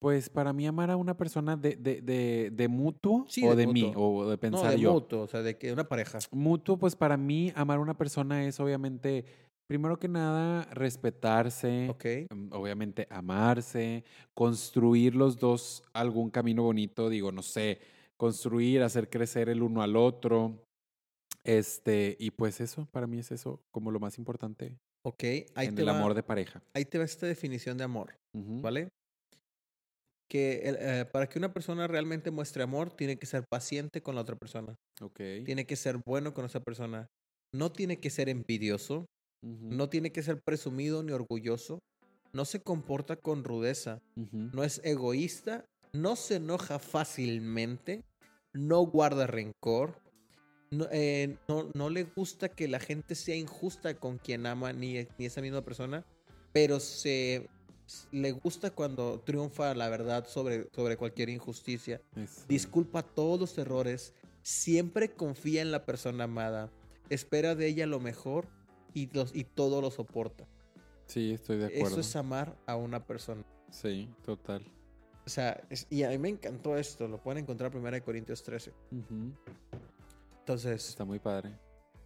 [0.00, 3.66] Pues para mí amar a una persona de, de, de, de mutuo Sí, o de
[3.66, 4.92] de, mí o de No, pensar de yo.
[4.94, 6.18] mutuo, o sea, de que una pareja.
[6.32, 9.26] Mutuo, pues para mí amar a una persona es obviamente,
[9.68, 11.88] primero que nada, respetarse.
[11.90, 12.06] Ok.
[12.34, 14.04] mm, obviamente amarse,
[14.34, 17.78] construir los dos algún camino bonito, digo, no sé,
[18.20, 20.62] construir, hacer crecer el uno al otro.
[21.42, 25.74] Este, y pues eso, para mí es eso como lo más importante Ok, ahí en
[25.74, 26.62] te, el va, amor de pareja.
[26.74, 28.90] ahí te va esta definición de amor, ¿vale?
[30.30, 34.14] Que el, eh, para que una persona realmente muestre amor, tiene que ser paciente con
[34.14, 34.76] la otra persona.
[35.00, 35.18] Ok.
[35.46, 37.06] Tiene que ser bueno con esa persona.
[37.54, 39.06] No tiene que ser envidioso.
[39.42, 41.78] No tiene que ser presumido ni orgulloso.
[42.34, 44.02] No se comporta con rudeza.
[44.14, 45.64] no es egoísta,
[45.94, 48.02] no se enoja fácilmente,
[48.52, 50.00] no guarda rencor,
[50.70, 55.06] no, eh, no, no le gusta que la gente sea injusta con quien ama ni,
[55.18, 56.04] ni esa misma persona,
[56.52, 57.48] pero se
[58.12, 62.00] le gusta cuando triunfa la verdad sobre, sobre cualquier injusticia.
[62.16, 62.42] eso.
[62.48, 66.70] Disculpa todos los errores, siempre confía en la persona amada,
[67.08, 68.46] espera de ella lo mejor
[68.94, 70.46] y, los, y todo lo soporta.
[71.06, 71.88] Sí, estoy de acuerdo.
[71.88, 73.44] Eso es amar a una persona.
[73.70, 74.64] Sí, total.
[75.30, 77.06] O sea, es- y a mí me encantó esto.
[77.06, 78.72] Lo pueden encontrar en 1 Corintios 13.
[78.90, 79.30] Ujú.
[80.40, 81.52] Entonces, Está muy padre.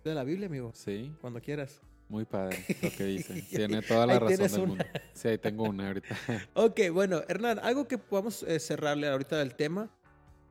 [0.05, 0.73] de la Biblia, amigo.
[0.75, 1.81] Sí, Cuando quieras.
[2.11, 3.41] muy padre lo que dice.
[3.49, 4.67] Tiene toda la razón del una.
[4.67, 4.85] mundo.
[5.15, 6.15] Sí, ahí tengo una ahorita.
[6.55, 9.89] Ok, bueno, Hernán, algo que podamos eh, cerrarle ahorita del tema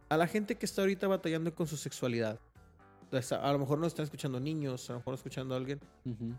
[0.10, 2.40] a la gente que está ahorita batallando con su sexualidad.
[3.04, 5.80] Entonces, a, a lo mejor nos están escuchando niños, a lo mejor escuchando a alguien.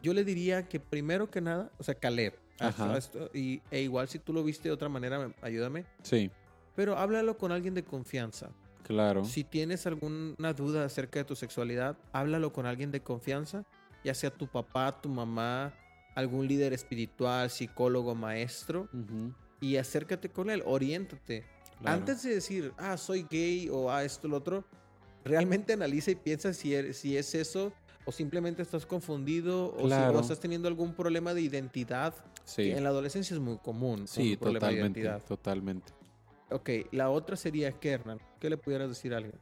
[0.03, 2.35] Yo le diría que primero que nada, o sea, Caleb.
[2.59, 2.97] Ajá.
[2.97, 5.85] esto- y, e igual si tú lo viste de otra manera, me- ayúdame.
[6.03, 6.31] Sí,
[6.77, 8.51] Pero háblalo con alguien de confianza.
[8.83, 9.25] claro.
[9.25, 13.65] Si tienes alguna duda acerca de tu sexualidad, háblalo con alguien de confianza,
[14.05, 15.73] ya sea tu papá, tu mamá,
[16.15, 21.45] algún líder espiritual, psicólogo, maestro, Ujú, y acércate con él, oriéntate.
[21.81, 21.97] claro.
[21.99, 24.65] Antes de decir, ah, soy gay o ah, esto, lo otro,
[25.25, 27.73] realmente analiza y piensa si, eres- si es eso
[28.05, 30.21] o simplemente estás confundido o, si- o Claro.
[30.21, 32.15] estás teniendo algún problema de identidad.
[32.45, 34.07] Sí, que en la adolescencia es muy común.
[34.07, 35.93] sí, de totalmente, totalmente.
[36.51, 39.35] Ok, la otra sería que, Hernán, ¿qué le pudieras decir a alguien?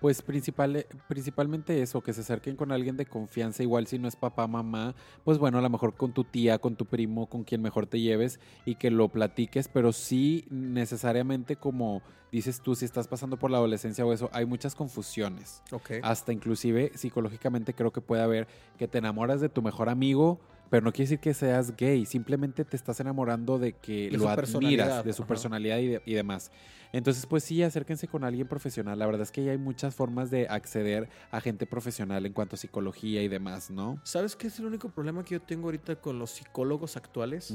[0.00, 4.14] Pues principal, principalmente eso, que se acerquen con alguien de confianza, igual si no es
[4.14, 4.94] papá, mamá,
[5.24, 8.00] pues bueno, a lo mejor con tu tía, con tu primo, con quien mejor te
[8.00, 13.50] lleves y que lo platiques, pero sí necesariamente como dices tú, si estás pasando por
[13.50, 15.62] la adolescencia o eso, hay muchas confusiones.
[15.72, 15.92] Ok.
[16.02, 18.46] Hasta inclusive psicológicamente creo que puede haber
[18.76, 20.38] que te enamoras de tu mejor amigo,
[20.70, 24.28] pero no quiere decir que seas gay, simplemente te estás enamorando de que De lo
[24.28, 25.28] admiras, de su ajá.
[25.28, 26.50] personalidad y, de- y demás.
[26.92, 28.98] Entonces, pues sí, acérquense con alguien profesional.
[28.98, 32.56] La verdad es que ya hay muchas formas de acceder a gente profesional en cuanto
[32.56, 34.00] a psicología y demás, ¿no?
[34.04, 37.54] ¿Sabes qué es el único problema que yo tengo ahorita con los psicólogos actuales?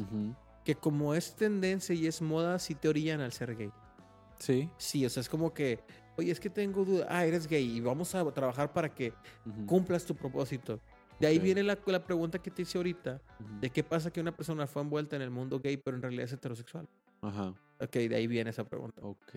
[0.63, 3.71] Que como es tendencia y es moda, sí te orillan al ser gay.
[4.39, 4.69] Sí.
[4.77, 5.79] Sí, o sea, es como que,
[6.17, 9.13] oye, es que tengo duda, ah, eres gay y vamos a trabajar para que
[9.45, 9.65] Ujú.
[9.65, 10.79] cumplas tu propósito.
[11.19, 13.21] De ahí viene la, la pregunta que te hice ahorita,
[13.61, 16.25] de qué pasa que una persona fue envuelta en el mundo gay, pero en realidad
[16.25, 16.87] es heterosexual.
[17.21, 17.53] Ajá.
[17.79, 19.01] Ok, de ahí viene esa pregunta.
[19.01, 19.33] Ok.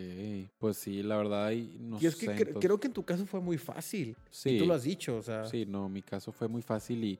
[0.58, 2.32] Pues sí, la verdad, ahí no y es que sé.
[2.32, 4.16] cre- entonces- creo que en tu caso fue muy fácil.
[4.30, 4.50] Sí.
[4.50, 5.44] Y tú lo has dicho, o sea.
[5.46, 7.18] Sí, no, mi caso fue muy fácil y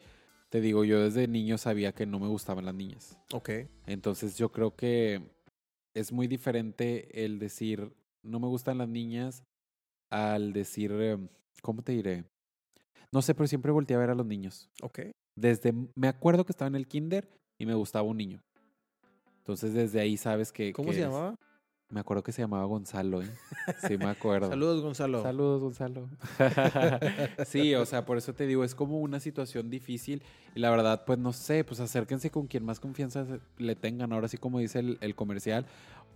[0.48, 3.18] te digo, yo desde niño sabía que no me gustaban las niñas.
[3.32, 3.50] Ok.
[3.86, 5.20] Entonces yo creo que
[5.94, 7.92] es muy diferente el decir
[8.22, 9.44] no me gustan las niñas
[10.11, 11.28] al decir, em,
[11.62, 12.24] ¿cómo te diré?
[13.12, 14.68] No sé, pero siempre volteé a ver a los niños.
[14.82, 15.00] Ok.
[15.36, 17.28] Desde, me acuerdo que estaba en el kinder
[17.59, 18.42] y me gustaba un niño.
[19.38, 20.72] Entonces desde ahí sabes que...
[20.72, 21.36] ¿Cómo que se es- llamaba?
[21.88, 23.30] Me acuerdo que se llamaba Gonzalo, ¿eh?
[23.86, 24.48] Sí, me acuerdo.
[24.48, 25.22] Saludos, Gonzalo.
[25.22, 26.09] Saludos, Gonzalo.
[27.46, 30.22] sí, o sea, por eso te digo, es como una situación difícil
[30.57, 33.24] y la verdad, pues no sé, pues acérquense con quien más confianza
[33.59, 35.66] le tengan, ahora sí como dice el, el comercial,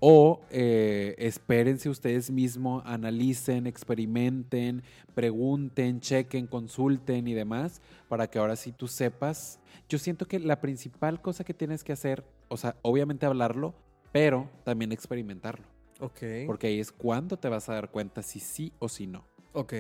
[0.01, 4.83] o eh, espérense ustedes mismos, analicen, experimenten,
[5.15, 9.61] pregunten, chequen, consulten y demás, para que ahora sí tú sepas.
[9.89, 13.75] Yo siento que la principal cosa que tienes que hacer, o sea, obviamente hablarlo,
[14.13, 15.67] pero también experimentarlo.
[16.01, 16.23] Ok.
[16.47, 19.27] Porque ahí es cuando te vas a dar cuenta si sí o si no.
[19.53, 19.75] Ok.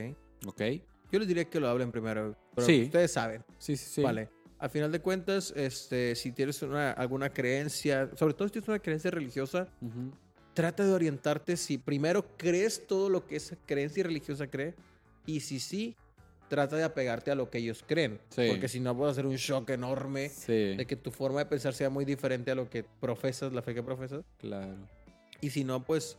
[0.47, 0.62] ¿Ok?
[1.11, 2.37] Yo les diría que lo hablen primero.
[2.55, 2.83] Pero Sí.
[2.85, 3.43] ustedes saben.
[3.59, 4.03] Sí, sí, sí.
[4.03, 4.29] Vale.
[4.61, 8.78] Al final de cuentas, este, si tienes una, alguna creencia, sobre todo si tienes una
[8.78, 9.66] creencia religiosa,
[10.52, 14.74] trata de orientarte si primero crees todo lo que esa creencia religiosa cree
[15.24, 15.96] y si sí,
[16.48, 18.20] trata de apegarte a lo que ellos creen.
[18.28, 18.48] Sí.
[18.50, 21.72] Porque si no, puede ser un shock enorme Sí, de que tu forma de pensar
[21.72, 24.24] sea muy diferente a lo que profesas, la fe que profesas.
[24.38, 24.76] claro.
[25.40, 26.18] Y si no, pues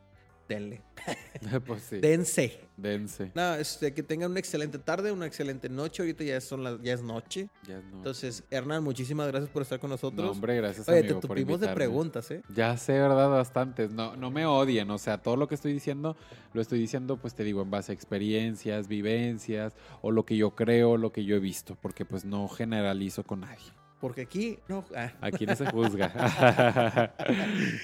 [0.52, 0.82] denle.
[1.66, 1.97] pues sí.
[1.97, 2.60] Dense.
[2.78, 3.32] Dense.
[3.34, 6.04] Nada, este, que tengan una excelente tarde, una excelente noche.
[6.04, 7.49] Ahorita ya, son las, ya es noche.
[7.68, 7.97] Ya no.
[7.97, 10.24] Entonces, Hernán, muchísimas gracias por estar con nosotros.
[10.24, 11.20] No, hombre, gracias Oye, amigo
[11.60, 12.41] te de preguntas, ¿eh?
[12.54, 13.30] Ya sé, ¿verdad?
[13.30, 13.91] Bastantes.
[13.91, 14.89] No, no me odien.
[14.91, 16.18] O sea, todo lo que estoy diciendo,
[16.54, 20.56] lo estoy diciendo, pues te digo, en base a experiencias, vivencias, o lo que yo
[20.56, 23.72] creo, lo que yo he visto, porque pues no generalizo con nadie.
[24.02, 24.84] Porque aquí, no.
[24.95, 25.12] ah.
[25.22, 26.12] Aquí no se juzga.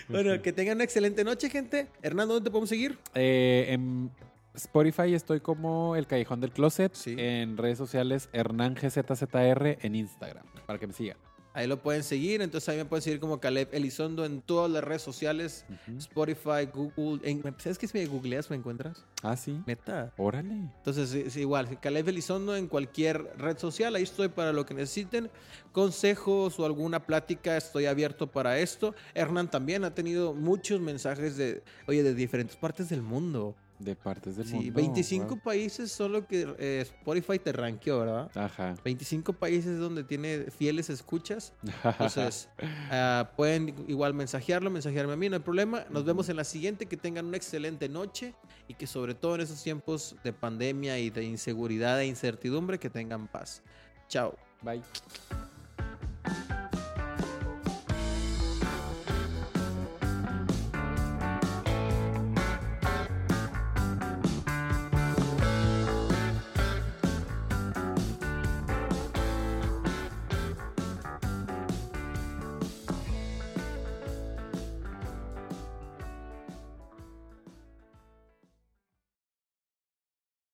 [0.09, 1.88] Bueno, que tengan una excelente noche, gente.
[2.01, 2.97] Hernán, ¿dónde te podemos seguir?
[3.13, 4.11] Eh, en
[4.55, 6.93] Spotify estoy como El Callejón del Closet.
[6.95, 7.15] Sí.
[7.18, 11.18] En redes sociales, Hernán GZZR en Instagram, para que me sigan.
[11.57, 12.43] Ahí lo pueden seguir.
[12.43, 15.65] Entonces ahí me pueden seguir como Caleb Elizondo en todas las redes sociales.
[15.97, 17.19] Spotify, Google.
[17.27, 19.03] en- ¿Sabes que si me googleas me encuentras?
[19.23, 19.59] Ah, sí.
[19.65, 20.13] Neta.
[20.17, 20.53] Órale.
[20.53, 25.31] Entonces, es igual, Caleb Elizondo en cualquier red social, ahí estoy para lo que necesiten.
[25.71, 28.93] Consejos o alguna plática, estoy abierto para esto.
[29.15, 33.55] Hernán también ha tenido muchos mensajes de, oye, de diferentes partes del mundo.
[33.79, 34.73] De partes del Sí, mundo.
[34.73, 35.39] 25 wow.
[35.39, 38.31] países son lo que eh, Spotify te rankeó, ¿verdad?
[38.35, 38.73] Ajá.
[38.83, 41.53] 25 países donde tiene fieles escuchas.
[41.83, 42.49] Entonces,
[42.91, 45.85] ah, pueden igual mensajearlo, mensajearme a mí, no hay problema.
[45.91, 48.33] Nos vemos en la siguiente, que tengan una excelente noche
[48.67, 52.89] y que sobre todo en esos tiempos de pandemia y de inseguridad e incertidumbre, que
[52.89, 53.61] tengan paz.
[54.07, 54.35] Chao.
[54.63, 54.81] Bye.